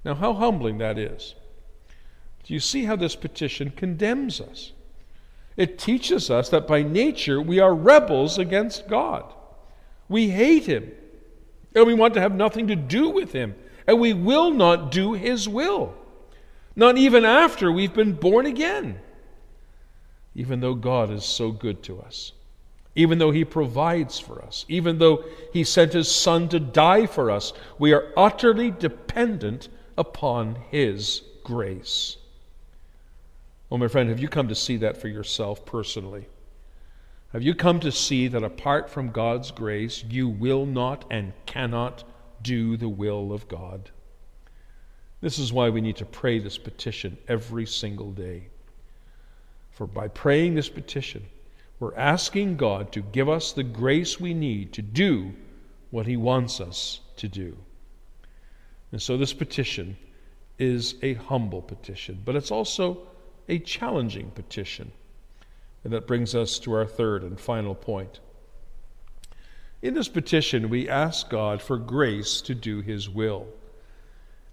Now, 0.04 0.14
how 0.14 0.32
humbling 0.32 0.78
that 0.78 0.98
is. 0.98 1.34
Do 2.44 2.54
you 2.54 2.60
see 2.60 2.84
how 2.84 2.96
this 2.96 3.14
petition 3.14 3.70
condemns 3.70 4.40
us? 4.40 4.72
It 5.56 5.78
teaches 5.78 6.30
us 6.30 6.48
that 6.48 6.66
by 6.66 6.82
nature 6.82 7.40
we 7.40 7.60
are 7.60 7.74
rebels 7.74 8.38
against 8.38 8.88
God. 8.88 9.32
We 10.08 10.30
hate 10.30 10.64
Him, 10.64 10.90
and 11.74 11.86
we 11.86 11.94
want 11.94 12.14
to 12.14 12.20
have 12.20 12.34
nothing 12.34 12.68
to 12.68 12.76
do 12.76 13.08
with 13.08 13.32
Him, 13.32 13.54
and 13.86 14.00
we 14.00 14.12
will 14.12 14.50
not 14.50 14.90
do 14.90 15.12
His 15.12 15.48
will, 15.48 15.94
not 16.74 16.96
even 16.96 17.24
after 17.24 17.70
we've 17.70 17.94
been 17.94 18.12
born 18.12 18.46
again. 18.46 18.98
Even 20.34 20.60
though 20.60 20.74
God 20.74 21.10
is 21.10 21.24
so 21.24 21.50
good 21.50 21.82
to 21.84 22.00
us, 22.00 22.32
even 22.94 23.18
though 23.18 23.30
He 23.30 23.44
provides 23.44 24.18
for 24.18 24.42
us, 24.42 24.64
even 24.68 24.98
though 24.98 25.24
He 25.52 25.64
sent 25.64 25.92
His 25.92 26.10
Son 26.10 26.48
to 26.48 26.60
die 26.60 27.06
for 27.06 27.30
us, 27.30 27.52
we 27.78 27.92
are 27.92 28.12
utterly 28.16 28.70
dependent 28.70 29.68
upon 29.98 30.56
His 30.70 31.22
grace. 31.44 32.16
Oh, 33.72 33.78
my 33.78 33.88
friend, 33.88 34.10
have 34.10 34.20
you 34.20 34.28
come 34.28 34.48
to 34.48 34.54
see 34.54 34.76
that 34.76 34.98
for 34.98 35.08
yourself 35.08 35.64
personally? 35.64 36.26
Have 37.32 37.42
you 37.42 37.54
come 37.54 37.80
to 37.80 37.90
see 37.90 38.28
that 38.28 38.44
apart 38.44 38.90
from 38.90 39.12
God's 39.12 39.50
grace, 39.50 40.04
you 40.04 40.28
will 40.28 40.66
not 40.66 41.06
and 41.10 41.32
cannot 41.46 42.04
do 42.42 42.76
the 42.76 42.90
will 42.90 43.32
of 43.32 43.48
God? 43.48 43.90
This 45.22 45.38
is 45.38 45.54
why 45.54 45.70
we 45.70 45.80
need 45.80 45.96
to 45.96 46.04
pray 46.04 46.38
this 46.38 46.58
petition 46.58 47.16
every 47.28 47.64
single 47.64 48.10
day. 48.12 48.48
For 49.70 49.86
by 49.86 50.08
praying 50.08 50.54
this 50.54 50.68
petition, 50.68 51.24
we're 51.80 51.96
asking 51.96 52.58
God 52.58 52.92
to 52.92 53.00
give 53.00 53.30
us 53.30 53.52
the 53.52 53.62
grace 53.62 54.20
we 54.20 54.34
need 54.34 54.74
to 54.74 54.82
do 54.82 55.32
what 55.90 56.06
He 56.06 56.18
wants 56.18 56.60
us 56.60 57.00
to 57.16 57.26
do. 57.26 57.56
And 58.92 59.00
so 59.00 59.16
this 59.16 59.32
petition 59.32 59.96
is 60.58 60.96
a 61.00 61.14
humble 61.14 61.62
petition, 61.62 62.20
but 62.22 62.36
it's 62.36 62.50
also 62.50 63.06
a 63.52 63.58
challenging 63.58 64.30
petition. 64.30 64.90
And 65.84 65.92
that 65.92 66.06
brings 66.06 66.34
us 66.34 66.58
to 66.60 66.72
our 66.72 66.86
third 66.86 67.22
and 67.22 67.38
final 67.38 67.74
point. 67.74 68.20
In 69.82 69.92
this 69.92 70.08
petition, 70.08 70.70
we 70.70 70.88
ask 70.88 71.28
God 71.28 71.60
for 71.60 71.76
grace 71.76 72.40
to 72.42 72.54
do 72.54 72.80
His 72.80 73.10
will. 73.10 73.46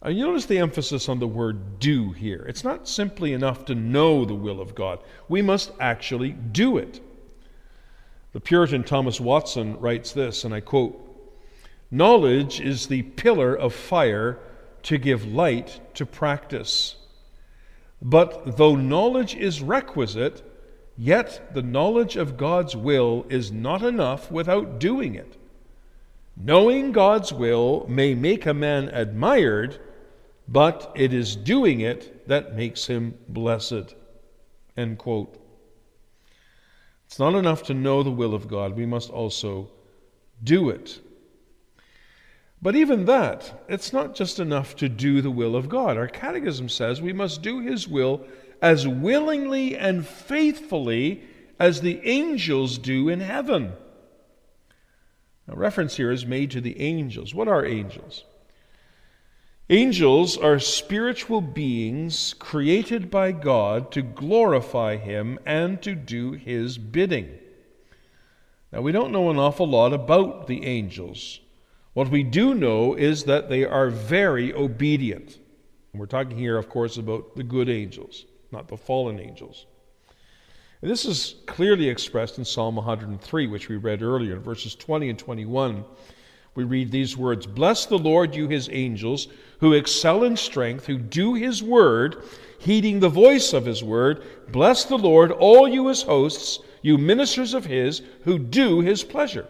And 0.02 0.18
you 0.18 0.26
notice 0.26 0.48
the 0.48 0.58
emphasis 0.58 1.08
on 1.08 1.20
the 1.20 1.28
word 1.28 1.80
do 1.80 2.12
here. 2.12 2.46
It's 2.50 2.66
not 2.66 2.90
simply 2.90 3.32
enough 3.32 3.64
to 3.66 3.76
know 3.76 4.26
the 4.26 4.36
will 4.36 4.60
of 4.60 4.76
God, 4.76 5.00
we 5.30 5.42
must 5.42 5.72
actually 5.80 6.32
do 6.32 6.78
it. 6.78 7.00
The 8.34 8.42
Puritan 8.42 8.84
Thomas 8.84 9.22
Watson 9.22 9.80
writes 9.80 10.12
this, 10.12 10.44
and 10.44 10.54
I 10.54 10.60
quote 10.60 11.06
Knowledge 11.90 12.60
is 12.60 12.88
the 12.88 13.04
pillar 13.04 13.56
of 13.56 13.74
fire 13.74 14.40
to 14.84 14.98
give 14.98 15.26
light 15.26 15.80
to 15.94 16.06
practice. 16.06 16.96
But 18.02 18.58
though 18.58 18.76
knowledge 18.76 19.36
is 19.36 19.62
requisite, 19.62 20.42
yet 20.98 21.54
the 21.54 21.62
knowledge 21.62 22.16
of 22.16 22.38
God's 22.38 22.76
will 22.76 23.26
is 23.30 23.52
not 23.52 23.84
enough 23.84 24.32
without 24.32 24.80
doing 24.80 25.16
it. 25.16 25.38
Knowing 26.38 26.94
God's 26.94 27.34
will 27.34 27.86
may 27.90 28.16
make 28.16 28.46
a 28.46 28.54
man 28.54 28.88
admired, 28.90 29.80
but 30.48 30.92
it 30.96 31.14
is 31.14 31.36
doing 31.36 31.82
it 31.82 32.28
that 32.28 32.56
makes 32.56 32.88
him 32.88 33.18
blessed. 33.28 33.96
End 34.78 34.98
quote. 34.98 35.36
It's 37.06 37.20
not 37.20 37.36
enough 37.36 37.64
to 37.64 37.74
know 37.74 38.04
the 38.04 38.12
will 38.12 38.34
of 38.34 38.48
God, 38.48 38.78
we 38.78 38.86
must 38.86 39.10
also 39.10 39.70
do 40.44 40.70
it. 40.70 41.02
But 42.62 42.76
even 42.76 43.06
that, 43.06 43.64
it's 43.70 43.94
not 43.94 44.16
just 44.16 44.40
enough 44.40 44.76
to 44.78 44.90
do 44.90 45.22
the 45.22 45.32
will 45.32 45.56
of 45.56 45.70
God. 45.70 45.98
Our 45.98 46.08
catechism 46.08 46.68
says 46.68 47.02
we 47.02 47.14
must 47.14 47.42
do 47.42 47.60
His 47.60 47.88
will 47.88 48.26
as 48.62 48.88
willingly 48.88 49.78
and 49.78 50.06
faithfully 50.06 51.24
as 51.58 51.82
the 51.82 52.02
angels 52.04 52.78
do 52.78 53.08
in 53.08 53.22
heaven. 53.22 53.74
A 55.48 55.56
reference 55.56 55.96
here 55.96 56.12
is 56.12 56.26
made 56.26 56.52
to 56.52 56.62
the 56.62 56.80
angels. 56.82 57.34
What 57.34 57.48
are 57.48 57.66
angels? 57.66 58.26
Angels 59.70 60.38
are 60.38 60.60
spiritual 60.60 61.42
beings 61.42 62.34
created 62.40 63.10
by 63.10 63.32
God 63.32 63.92
to 63.92 64.02
glorify 64.02 64.98
Him 64.98 65.40
and 65.46 65.82
to 65.84 65.96
do 65.96 66.34
His 66.34 66.78
bidding. 66.78 67.38
Now, 68.72 68.82
we 68.82 68.92
don't 68.92 69.12
know 69.12 69.30
an 69.30 69.38
awful 69.38 69.68
lot 69.68 69.94
about 69.94 70.48
the 70.48 70.66
angels. 70.66 71.40
What 72.00 72.12
we 72.12 72.24
do 72.24 72.56
know 72.56 72.94
is 72.94 73.26
that 73.26 73.50
they 73.50 73.66
are 73.66 73.90
very 73.90 74.54
obedient. 74.54 75.38
And 75.92 76.00
we're 76.00 76.06
talking 76.06 76.38
here, 76.38 76.58
of 76.58 76.70
course, 76.70 76.96
about 76.96 77.36
the 77.36 77.44
good 77.44 77.68
angels, 77.68 78.24
not 78.54 78.70
the 78.70 78.78
fallen 78.78 79.20
angels. 79.20 79.66
And 80.82 80.90
this 80.90 81.04
is 81.04 81.36
clearly 81.46 81.90
expressed 81.90 82.38
in 82.38 82.46
Psalm 82.46 82.78
103, 82.78 83.48
which 83.48 83.68
we 83.68 83.76
read 83.76 84.02
earlier, 84.02 84.38
in 84.38 84.42
verses 84.42 84.76
20 84.76 85.10
and 85.10 85.20
21. 85.20 85.84
We 86.56 86.64
read 86.64 86.90
these 86.90 87.18
words 87.18 87.46
Bless 87.46 87.86
the 87.86 88.00
Lord, 88.00 88.34
you 88.34 88.48
his 88.48 88.70
angels, 88.72 89.28
who 89.60 89.74
excel 89.74 90.24
in 90.24 90.38
strength, 90.38 90.86
who 90.86 91.00
do 91.00 91.34
his 91.34 91.62
word, 91.62 92.24
heeding 92.60 93.02
the 93.02 93.10
voice 93.10 93.52
of 93.52 93.66
his 93.66 93.84
word. 93.84 94.24
Bless 94.54 94.86
the 94.86 94.98
Lord, 94.98 95.34
all 95.34 95.68
you 95.68 95.88
his 95.88 96.04
hosts, 96.04 96.60
you 96.82 96.98
ministers 96.98 97.54
of 97.54 97.66
his, 97.66 98.02
who 98.24 98.40
do 98.40 98.80
his 98.80 99.04
pleasure. 99.04 99.50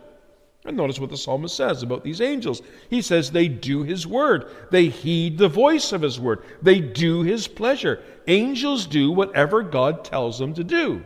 And 0.65 0.75
notice 0.75 0.99
what 0.99 1.09
the 1.09 1.17
psalmist 1.17 1.55
says 1.55 1.83
about 1.83 2.03
these 2.03 2.19
angels. 2.19 2.61
He 2.89 3.01
says 3.01 3.31
they 3.31 3.47
do 3.47 3.83
his 3.83 4.05
word, 4.05 4.49
they 4.71 4.87
heed 4.87 5.37
the 5.37 5.47
voice 5.47 5.91
of 5.93 6.01
his 6.01 6.19
word, 6.19 6.43
they 6.61 6.79
do 6.79 7.23
his 7.23 7.47
pleasure. 7.47 8.03
Angels 8.27 8.85
do 8.85 9.11
whatever 9.11 9.63
God 9.63 10.03
tells 10.03 10.37
them 10.37 10.53
to 10.55 10.63
do. 10.63 11.03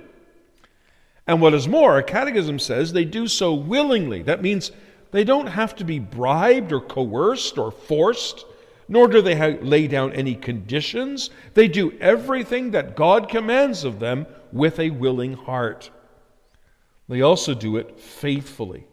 And 1.27 1.39
what 1.39 1.53
is 1.53 1.67
more, 1.67 1.93
our 1.93 2.03
catechism 2.03 2.59
says 2.59 2.91
they 2.91 3.05
do 3.05 3.27
so 3.27 3.53
willingly. 3.53 4.23
That 4.23 4.41
means 4.41 4.71
they 5.11 5.23
don't 5.23 5.47
have 5.47 5.75
to 5.75 5.85
be 5.85 5.99
bribed 5.99 6.73
or 6.73 6.81
coerced 6.81 7.57
or 7.57 7.71
forced, 7.71 8.45
nor 8.89 9.07
do 9.07 9.21
they 9.21 9.59
lay 9.59 9.87
down 9.87 10.11
any 10.13 10.35
conditions. 10.35 11.29
They 11.53 11.67
do 11.67 11.97
everything 12.01 12.71
that 12.71 12.95
God 12.95 13.29
commands 13.29 13.83
of 13.83 13.99
them 13.99 14.25
with 14.51 14.79
a 14.79 14.89
willing 14.89 15.33
heart. 15.33 15.91
They 17.07 17.21
also 17.21 17.53
do 17.53 17.77
it 17.77 17.99
faithfully. 17.99 18.85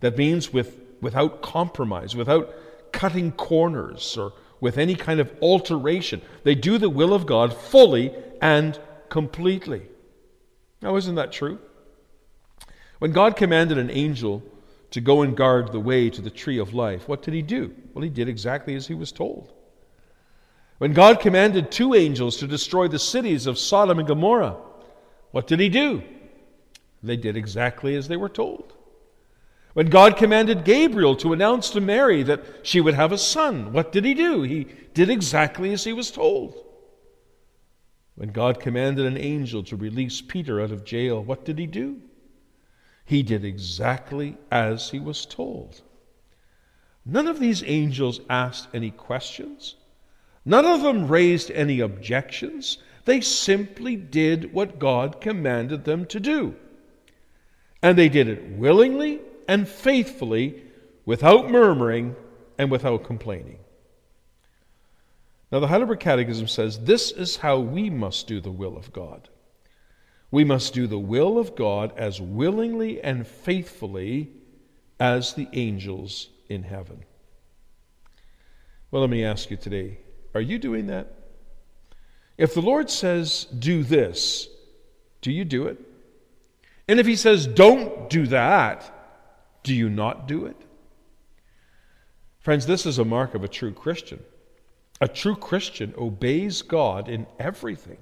That 0.00 0.16
means 0.16 0.52
with, 0.52 0.78
without 1.00 1.42
compromise, 1.42 2.14
without 2.14 2.52
cutting 2.92 3.32
corners, 3.32 4.16
or 4.16 4.32
with 4.60 4.78
any 4.78 4.94
kind 4.94 5.20
of 5.20 5.32
alteration. 5.40 6.22
They 6.44 6.54
do 6.54 6.78
the 6.78 6.90
will 6.90 7.12
of 7.12 7.26
God 7.26 7.52
fully 7.54 8.12
and 8.40 8.78
completely. 9.08 9.82
Now, 10.82 10.96
isn't 10.96 11.14
that 11.14 11.32
true? 11.32 11.58
When 12.98 13.12
God 13.12 13.36
commanded 13.36 13.78
an 13.78 13.90
angel 13.90 14.42
to 14.90 15.00
go 15.00 15.22
and 15.22 15.36
guard 15.36 15.72
the 15.72 15.80
way 15.80 16.08
to 16.10 16.22
the 16.22 16.30
tree 16.30 16.58
of 16.58 16.72
life, 16.72 17.08
what 17.08 17.22
did 17.22 17.34
he 17.34 17.42
do? 17.42 17.74
Well, 17.92 18.02
he 18.02 18.10
did 18.10 18.28
exactly 18.28 18.74
as 18.74 18.86
he 18.86 18.94
was 18.94 19.12
told. 19.12 19.52
When 20.78 20.92
God 20.92 21.20
commanded 21.20 21.70
two 21.70 21.94
angels 21.94 22.36
to 22.38 22.46
destroy 22.46 22.88
the 22.88 22.98
cities 22.98 23.46
of 23.46 23.58
Sodom 23.58 23.98
and 23.98 24.08
Gomorrah, 24.08 24.56
what 25.30 25.46
did 25.46 25.60
he 25.60 25.68
do? 25.68 26.02
They 27.02 27.16
did 27.16 27.36
exactly 27.36 27.94
as 27.94 28.08
they 28.08 28.16
were 28.16 28.28
told. 28.28 28.74
When 29.76 29.90
God 29.90 30.16
commanded 30.16 30.64
Gabriel 30.64 31.14
to 31.16 31.34
announce 31.34 31.68
to 31.68 31.82
Mary 31.82 32.22
that 32.22 32.42
she 32.62 32.80
would 32.80 32.94
have 32.94 33.12
a 33.12 33.18
son, 33.18 33.74
what 33.74 33.92
did 33.92 34.06
he 34.06 34.14
do? 34.14 34.40
He 34.40 34.68
did 34.94 35.10
exactly 35.10 35.70
as 35.74 35.84
he 35.84 35.92
was 35.92 36.10
told. 36.10 36.54
When 38.14 38.30
God 38.30 38.58
commanded 38.58 39.04
an 39.04 39.18
angel 39.18 39.62
to 39.64 39.76
release 39.76 40.22
Peter 40.22 40.62
out 40.62 40.70
of 40.70 40.86
jail, 40.86 41.22
what 41.22 41.44
did 41.44 41.58
he 41.58 41.66
do? 41.66 42.00
He 43.04 43.22
did 43.22 43.44
exactly 43.44 44.38
as 44.50 44.88
he 44.88 44.98
was 44.98 45.26
told. 45.26 45.82
None 47.04 47.28
of 47.28 47.38
these 47.38 47.62
angels 47.66 48.22
asked 48.30 48.68
any 48.72 48.90
questions. 48.90 49.74
None 50.46 50.64
of 50.64 50.80
them 50.80 51.06
raised 51.06 51.50
any 51.50 51.80
objections. 51.80 52.78
They 53.04 53.20
simply 53.20 53.94
did 53.94 54.54
what 54.54 54.78
God 54.78 55.20
commanded 55.20 55.84
them 55.84 56.06
to 56.06 56.18
do. 56.18 56.54
And 57.82 57.98
they 57.98 58.08
did 58.08 58.26
it 58.26 58.42
willingly 58.52 59.20
and 59.48 59.68
faithfully 59.68 60.62
without 61.04 61.50
murmuring 61.50 62.16
and 62.58 62.70
without 62.70 63.04
complaining. 63.04 63.58
Now, 65.52 65.60
the 65.60 65.68
Heidelberg 65.68 66.00
Catechism 66.00 66.48
says 66.48 66.80
this 66.80 67.12
is 67.12 67.36
how 67.36 67.58
we 67.60 67.88
must 67.88 68.26
do 68.26 68.40
the 68.40 68.50
will 68.50 68.76
of 68.76 68.92
God. 68.92 69.28
We 70.30 70.44
must 70.44 70.74
do 70.74 70.86
the 70.86 70.98
will 70.98 71.38
of 71.38 71.54
God 71.54 71.92
as 71.96 72.20
willingly 72.20 73.00
and 73.00 73.26
faithfully 73.26 74.30
as 74.98 75.34
the 75.34 75.48
angels 75.52 76.28
in 76.48 76.64
heaven. 76.64 77.04
Well, 78.90 79.02
let 79.02 79.10
me 79.10 79.24
ask 79.24 79.50
you 79.50 79.56
today 79.56 79.98
are 80.34 80.40
you 80.40 80.58
doing 80.58 80.88
that? 80.88 81.12
If 82.36 82.52
the 82.52 82.60
Lord 82.60 82.90
says, 82.90 83.46
do 83.58 83.82
this, 83.82 84.48
do 85.22 85.32
you 85.32 85.44
do 85.44 85.66
it? 85.66 85.80
And 86.86 87.00
if 87.00 87.06
He 87.06 87.16
says, 87.16 87.46
don't 87.46 88.10
do 88.10 88.26
that, 88.26 88.92
do 89.66 89.74
you 89.74 89.90
not 89.90 90.28
do 90.28 90.46
it? 90.46 90.56
Friends, 92.38 92.66
this 92.66 92.86
is 92.86 93.00
a 93.00 93.04
mark 93.04 93.34
of 93.34 93.42
a 93.42 93.48
true 93.48 93.72
Christian. 93.72 94.20
A 95.00 95.08
true 95.08 95.34
Christian 95.34 95.92
obeys 95.98 96.62
God 96.62 97.08
in 97.08 97.26
everything. 97.40 97.98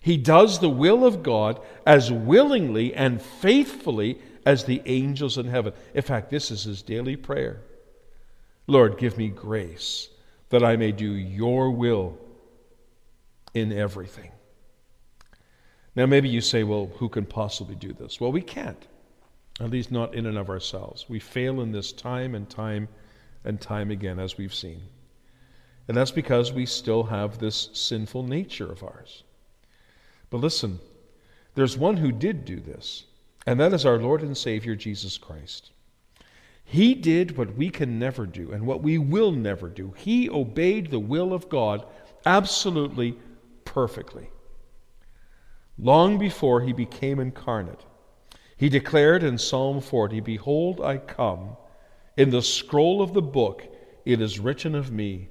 He 0.00 0.16
does 0.16 0.60
the 0.60 0.70
will 0.70 1.04
of 1.04 1.24
God 1.24 1.60
as 1.84 2.12
willingly 2.12 2.94
and 2.94 3.20
faithfully 3.20 4.20
as 4.46 4.64
the 4.64 4.82
angels 4.86 5.36
in 5.36 5.46
heaven. 5.46 5.72
In 5.94 6.02
fact, 6.02 6.30
this 6.30 6.52
is 6.52 6.62
his 6.62 6.80
daily 6.80 7.16
prayer 7.16 7.60
Lord, 8.68 8.96
give 8.96 9.18
me 9.18 9.28
grace 9.28 10.08
that 10.50 10.62
I 10.62 10.76
may 10.76 10.92
do 10.92 11.10
your 11.10 11.72
will 11.72 12.16
in 13.52 13.72
everything. 13.72 14.30
Now, 15.96 16.06
maybe 16.06 16.28
you 16.28 16.40
say, 16.40 16.62
well, 16.62 16.90
who 16.98 17.08
can 17.08 17.26
possibly 17.26 17.74
do 17.74 17.92
this? 17.92 18.20
Well, 18.20 18.32
we 18.32 18.40
can't 18.40 18.86
at 19.60 19.70
least 19.70 19.92
not 19.92 20.14
in 20.14 20.26
and 20.26 20.36
of 20.36 20.50
ourselves. 20.50 21.06
We 21.08 21.20
fail 21.20 21.60
in 21.60 21.72
this 21.72 21.92
time 21.92 22.34
and 22.34 22.48
time 22.48 22.88
and 23.44 23.60
time 23.60 23.90
again, 23.90 24.18
as 24.18 24.36
we've 24.36 24.54
seen. 24.54 24.80
And 25.86 25.96
that's 25.96 26.10
because 26.10 26.52
we 26.52 26.66
still 26.66 27.04
have 27.04 27.38
this 27.38 27.68
sinful 27.72 28.22
nature 28.22 28.70
of 28.70 28.82
ours. 28.82 29.22
But 30.30 30.38
listen, 30.38 30.80
there's 31.54 31.76
one 31.76 31.98
who 31.98 32.10
did 32.10 32.44
do 32.44 32.58
this, 32.58 33.04
and 33.46 33.60
that 33.60 33.72
is 33.72 33.84
our 33.84 33.98
Lord 33.98 34.22
and 34.22 34.36
Savior 34.36 34.74
Jesus 34.74 35.18
Christ. 35.18 35.70
He 36.64 36.94
did 36.94 37.36
what 37.36 37.54
we 37.54 37.68
can 37.68 37.98
never 37.98 38.24
do 38.26 38.50
and 38.52 38.66
what 38.66 38.82
we 38.82 38.96
will 38.96 39.30
never 39.30 39.68
do. 39.68 39.92
He 39.96 40.30
obeyed 40.30 40.90
the 40.90 40.98
will 40.98 41.34
of 41.34 41.48
God 41.50 41.84
absolutely 42.24 43.18
perfectly. 43.64 44.30
Long 45.78 46.18
before 46.18 46.62
he 46.62 46.72
became 46.72 47.20
incarnate, 47.20 47.84
he 48.56 48.68
declared 48.68 49.22
in 49.22 49.38
Psalm 49.38 49.80
40 49.80 50.20
Behold, 50.20 50.80
I 50.80 50.98
come. 50.98 51.56
In 52.16 52.30
the 52.30 52.42
scroll 52.42 53.02
of 53.02 53.12
the 53.12 53.22
book 53.22 53.66
it 54.04 54.20
is 54.20 54.38
written 54.38 54.74
of 54.74 54.92
me 54.92 55.28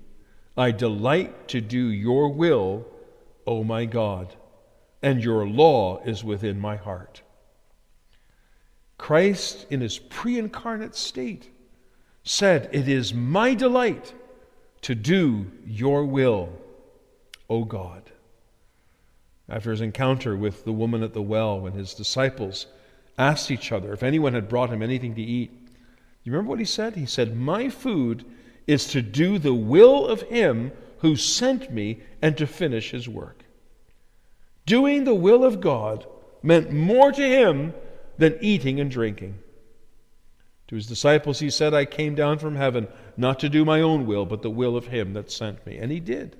I 0.58 0.72
delight 0.72 1.48
to 1.50 1.62
do 1.62 1.88
your 1.88 2.30
will, 2.30 2.86
O 3.48 3.64
my 3.64 3.86
God, 3.86 4.36
and 5.02 5.24
your 5.24 5.48
law 5.48 6.02
is 6.04 6.24
within 6.24 6.60
my 6.60 6.76
heart. 6.76 7.22
Christ, 8.98 9.66
in 9.70 9.82
his 9.82 9.98
pre 9.98 10.38
incarnate 10.38 10.96
state, 10.96 11.50
said, 12.24 12.70
It 12.72 12.88
is 12.88 13.14
my 13.14 13.54
delight 13.54 14.14
to 14.82 14.96
do 14.96 15.52
your 15.66 16.06
will, 16.06 16.50
O 17.50 17.64
God. 17.64 18.12
After 19.50 19.72
his 19.72 19.82
encounter 19.82 20.36
with 20.38 20.64
the 20.64 20.72
woman 20.72 21.04
at 21.04 21.14
the 21.14 21.22
well, 21.22 21.60
when 21.60 21.74
his 21.74 21.94
disciples 21.94 22.68
asked 23.18 23.52
each 23.52 23.72
other 23.72 23.94
if 23.94 24.04
anyone 24.04 24.34
had 24.34 24.50
brought 24.50 24.70
him 24.70 24.82
anything 24.82 25.16
to 25.16 25.22
eat, 25.22 25.52
you 26.24 26.32
remember 26.32 26.50
what 26.50 26.60
he 26.60 26.66
said? 26.66 26.96
He 26.96 27.06
said, 27.06 27.36
My 27.36 27.70
food 27.70 28.26
is 28.66 28.88
to 28.88 29.02
do 29.02 29.38
the 29.38 29.54
will 29.54 30.08
of 30.08 30.22
him 30.24 30.72
who 31.00 31.16
sent 31.16 31.72
me 31.72 32.02
and 32.22 32.38
to 32.38 32.48
finish 32.48 32.92
his 32.92 33.10
work. 33.10 33.44
Doing 34.66 35.04
the 35.04 35.14
will 35.14 35.44
of 35.44 35.60
God 35.60 36.08
meant 36.42 36.72
more 36.72 37.12
to 37.12 37.22
him 37.22 37.74
than 38.18 38.38
eating 38.42 38.80
and 38.80 38.90
drinking. 38.90 39.40
To 40.68 40.76
his 40.76 40.88
disciples, 40.88 41.40
he 41.40 41.50
said, 41.50 41.74
I 41.74 41.84
came 41.84 42.16
down 42.16 42.40
from 42.40 42.56
heaven 42.56 42.88
not 43.18 43.40
to 43.42 43.50
do 43.50 43.66
my 43.66 43.82
own 43.82 44.06
will, 44.06 44.26
but 44.26 44.42
the 44.42 44.50
will 44.50 44.78
of 44.78 44.88
him 44.88 45.14
that 45.14 45.30
sent 45.30 45.66
me. 45.66 45.78
And 45.78 45.92
he 45.92 46.00
did. 46.00 46.38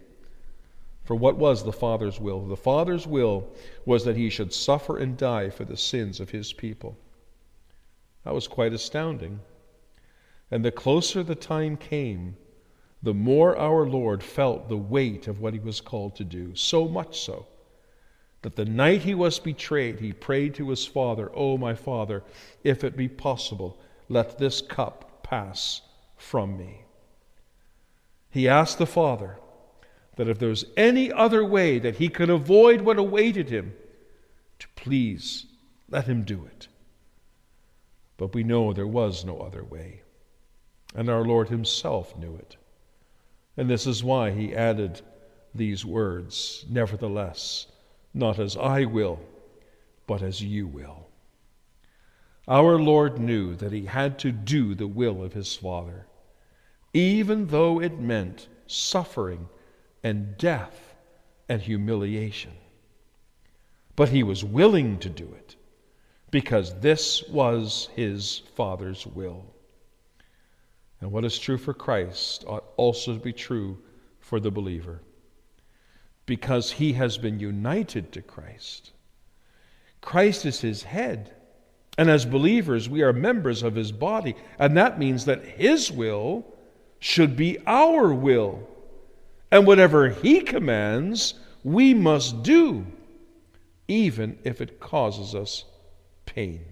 For 1.04 1.16
what 1.16 1.38
was 1.38 1.64
the 1.64 1.74
Father's 1.74 2.20
will? 2.20 2.46
The 2.46 2.56
Father's 2.56 3.06
will 3.06 3.48
was 3.86 4.06
that 4.06 4.16
he 4.16 4.30
should 4.30 4.54
suffer 4.54 4.98
and 4.98 5.18
die 5.18 5.50
for 5.50 5.66
the 5.66 5.78
sins 5.78 6.20
of 6.20 6.30
his 6.30 6.54
people. 6.54 6.98
That 8.24 8.34
was 8.34 8.48
quite 8.48 8.74
astounding. 8.74 9.42
And 10.50 10.64
the 10.64 10.72
closer 10.72 11.24
the 11.24 11.36
time 11.36 11.76
came, 11.76 12.38
the 13.02 13.14
more 13.14 13.58
our 13.58 13.86
Lord 13.86 14.24
felt 14.24 14.70
the 14.70 14.78
weight 14.78 15.28
of 15.28 15.42
what 15.42 15.54
he 15.54 15.60
was 15.60 15.82
called 15.82 16.16
to 16.16 16.24
do. 16.24 16.56
So 16.56 16.88
much 16.88 17.20
so 17.20 17.48
that 18.44 18.56
the 18.56 18.66
night 18.66 19.02
he 19.02 19.14
was 19.14 19.40
betrayed, 19.40 20.00
he 20.00 20.14
prayed 20.14 20.56
to 20.56 20.70
his 20.70 20.86
Father, 20.86 21.30
O 21.32 21.54
oh, 21.54 21.58
my 21.58 21.74
Father, 21.74 22.24
if 22.64 22.84
it 22.84 22.96
be 22.96 23.10
possible, 23.10 23.78
let 24.08 24.38
this 24.38 24.62
cup 24.62 25.24
pass 25.24 25.82
from 26.16 26.58
me. 26.58 26.84
He 28.30 28.48
asked 28.48 28.78
the 28.78 28.86
Father 28.86 29.38
that 30.16 30.28
if 30.28 30.40
there 30.40 30.50
was 30.50 30.66
any 30.78 31.12
other 31.12 31.44
way 31.44 31.80
that 31.80 31.96
he 31.96 32.10
could 32.10 32.30
avoid 32.30 32.82
what 32.82 32.98
awaited 32.98 33.50
him, 33.50 33.74
to 34.60 34.68
please 34.76 35.46
let 35.90 36.06
him 36.06 36.24
do 36.24 36.46
it. 36.46 36.68
But 38.18 38.34
we 38.34 38.44
know 38.44 38.74
there 38.74 38.88
was 38.88 39.26
no 39.26 39.40
other 39.40 39.64
way, 39.64 40.02
and 40.96 41.10
our 41.10 41.24
Lord 41.24 41.50
himself 41.50 42.18
knew 42.18 42.36
it. 42.36 42.58
And 43.58 43.70
this 43.70 43.88
is 43.88 44.04
why 44.04 44.32
he 44.32 44.56
added 44.56 45.02
these 45.54 45.86
words 45.86 46.66
Nevertheless, 46.70 47.68
not 48.14 48.40
as 48.40 48.56
I 48.58 48.86
will, 48.86 49.20
but 50.08 50.22
as 50.22 50.42
you 50.42 50.68
will. 50.68 51.08
Our 52.48 52.78
Lord 52.78 53.20
knew 53.20 53.56
that 53.56 53.72
he 53.72 53.86
had 53.86 54.20
to 54.20 54.32
do 54.32 54.76
the 54.76 54.88
will 54.88 55.24
of 55.24 55.34
his 55.34 55.56
Father, 55.56 56.08
even 56.94 57.48
though 57.48 57.80
it 57.80 58.00
meant 58.00 58.48
suffering 58.68 59.48
and 60.04 60.38
death 60.38 60.96
and 61.50 61.62
humiliation. 61.62 62.52
But 63.96 64.10
he 64.10 64.24
was 64.24 64.44
willing 64.44 65.00
to 65.00 65.10
do 65.10 65.34
it 65.38 65.56
because 66.32 66.80
this 66.80 67.24
was 67.30 67.90
his 67.96 68.42
Father's 68.56 69.06
will. 69.06 69.46
And 71.00 71.12
what 71.12 71.26
is 71.26 71.38
true 71.38 71.58
for 71.58 71.74
Christ 71.74 72.44
ought 72.48 72.66
also 72.78 73.14
to 73.14 73.20
be 73.20 73.34
true 73.34 73.78
for 74.20 74.40
the 74.40 74.52
believer 74.52 75.02
because 76.26 76.72
he 76.72 76.94
has 76.94 77.18
been 77.18 77.40
united 77.40 78.12
to 78.14 78.22
Christ. 78.22 78.92
Christ 80.02 80.46
is 80.46 80.62
his 80.62 80.84
head. 80.84 81.36
And 81.98 82.10
as 82.10 82.26
believers, 82.26 82.90
we 82.90 83.04
are 83.04 83.14
members 83.14 83.62
of 83.62 83.76
his 83.76 83.92
body. 83.92 84.36
And 84.58 84.78
that 84.78 84.98
means 84.98 85.26
that 85.26 85.46
his 85.46 85.92
will 85.92 86.46
should 87.00 87.36
be 87.36 87.60
our 87.68 88.14
will. 88.14 88.68
And 89.54 89.68
whatever 89.68 90.10
he 90.10 90.42
commands, 90.42 91.36
we 91.64 91.94
must 91.94 92.42
do, 92.42 92.88
even 93.88 94.40
if 94.44 94.62
it 94.62 94.80
causes 94.80 95.36
us 95.36 95.66
pain. 96.26 96.66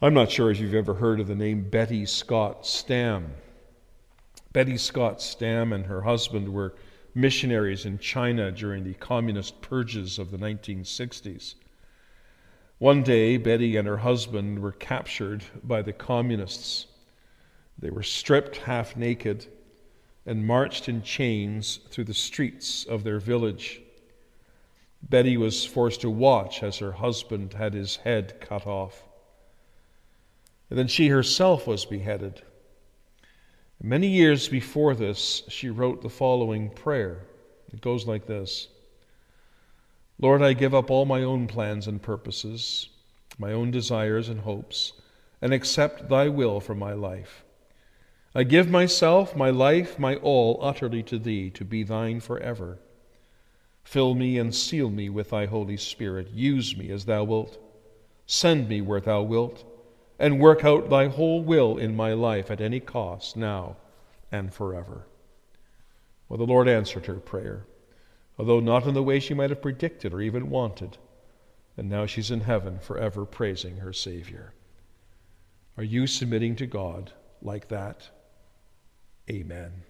I'm 0.00 0.14
not 0.14 0.30
sure 0.30 0.52
if 0.52 0.60
you've 0.60 0.72
ever 0.72 0.94
heard 0.94 1.18
of 1.18 1.26
the 1.26 1.34
name 1.34 1.68
Betty 1.68 2.06
Scott 2.06 2.64
Stam. 2.64 3.32
Betty 4.52 4.76
Scott 4.76 5.20
Stam 5.20 5.72
and 5.72 5.86
her 5.86 6.02
husband 6.02 6.48
were 6.54 6.76
missionaries 7.16 7.84
in 7.84 7.98
China 7.98 8.52
during 8.52 8.84
the 8.84 8.94
communist 8.94 9.60
purges 9.60 10.20
of 10.20 10.30
the 10.30 10.38
1960s. 10.38 11.56
One 12.78 13.02
day, 13.02 13.38
Betty 13.38 13.76
and 13.76 13.88
her 13.88 13.96
husband 13.96 14.60
were 14.60 14.70
captured 14.70 15.42
by 15.64 15.82
the 15.82 15.92
communists. 15.92 16.86
They 17.76 17.90
were 17.90 18.04
stripped 18.04 18.58
half 18.58 18.96
naked 18.96 19.48
and 20.26 20.46
marched 20.46 20.88
in 20.88 21.02
chains 21.02 21.80
through 21.90 22.04
the 22.04 22.14
streets 22.14 22.84
of 22.84 23.04
their 23.04 23.18
village. 23.18 23.80
Betty 25.02 25.36
was 25.36 25.64
forced 25.64 26.00
to 26.00 26.10
watch 26.10 26.62
as 26.62 26.78
her 26.78 26.92
husband 26.92 27.54
had 27.54 27.74
his 27.74 27.96
head 27.96 28.40
cut 28.40 28.66
off. 28.66 29.02
And 30.70 30.78
then 30.78 30.88
she 30.88 31.08
herself 31.08 31.66
was 31.66 31.84
beheaded. 31.84 32.42
Many 33.82 34.06
years 34.06 34.48
before 34.48 34.94
this, 34.94 35.42
she 35.48 35.68
wrote 35.68 36.00
the 36.00 36.08
following 36.08 36.70
prayer. 36.70 37.26
It 37.72 37.82
goes 37.82 38.06
like 38.06 38.26
this 38.26 38.68
Lord, 40.18 40.42
I 40.42 40.52
give 40.52 40.74
up 40.74 40.90
all 40.90 41.04
my 41.04 41.22
own 41.22 41.46
plans 41.46 41.86
and 41.86 42.00
purposes, 42.00 42.88
my 43.38 43.52
own 43.52 43.70
desires 43.70 44.28
and 44.28 44.40
hopes, 44.40 44.94
and 45.42 45.52
accept 45.52 46.08
thy 46.08 46.28
will 46.28 46.60
for 46.60 46.74
my 46.74 46.92
life. 46.94 47.43
I 48.34 48.42
give 48.42 48.68
myself, 48.68 49.36
my 49.36 49.50
life, 49.50 49.98
my 49.98 50.16
all 50.16 50.58
utterly 50.60 51.02
to 51.04 51.18
thee, 51.18 51.50
to 51.50 51.64
be 51.64 51.84
thine 51.84 52.20
forever. 52.20 52.78
Fill 53.84 54.14
me 54.14 54.38
and 54.38 54.54
seal 54.54 54.90
me 54.90 55.08
with 55.08 55.30
thy 55.30 55.46
Holy 55.46 55.76
Spirit. 55.76 56.30
Use 56.32 56.76
me 56.76 56.90
as 56.90 57.04
thou 57.04 57.22
wilt. 57.22 57.58
Send 58.26 58.68
me 58.68 58.80
where 58.80 59.00
thou 59.00 59.22
wilt 59.22 59.64
and 60.18 60.40
work 60.40 60.64
out 60.64 60.90
thy 60.90 61.08
whole 61.08 61.42
will 61.42 61.76
in 61.76 61.94
my 61.94 62.12
life 62.12 62.50
at 62.50 62.60
any 62.60 62.80
cost, 62.80 63.36
now 63.36 63.76
and 64.30 64.52
forever. 64.52 65.06
Well, 66.28 66.38
the 66.38 66.46
Lord 66.46 66.68
answered 66.68 67.06
her 67.06 67.14
prayer, 67.14 67.66
although 68.38 68.60
not 68.60 68.86
in 68.86 68.94
the 68.94 69.02
way 69.02 69.20
she 69.20 69.34
might 69.34 69.50
have 69.50 69.62
predicted 69.62 70.12
or 70.12 70.20
even 70.20 70.50
wanted. 70.50 70.98
And 71.76 71.88
now 71.88 72.06
she's 72.06 72.30
in 72.30 72.40
heaven 72.40 72.78
forever 72.78 73.24
praising 73.24 73.78
her 73.78 73.92
Savior. 73.92 74.54
Are 75.76 75.84
you 75.84 76.06
submitting 76.06 76.56
to 76.56 76.66
God 76.66 77.12
like 77.42 77.68
that? 77.68 78.08
Amen. 79.30 79.84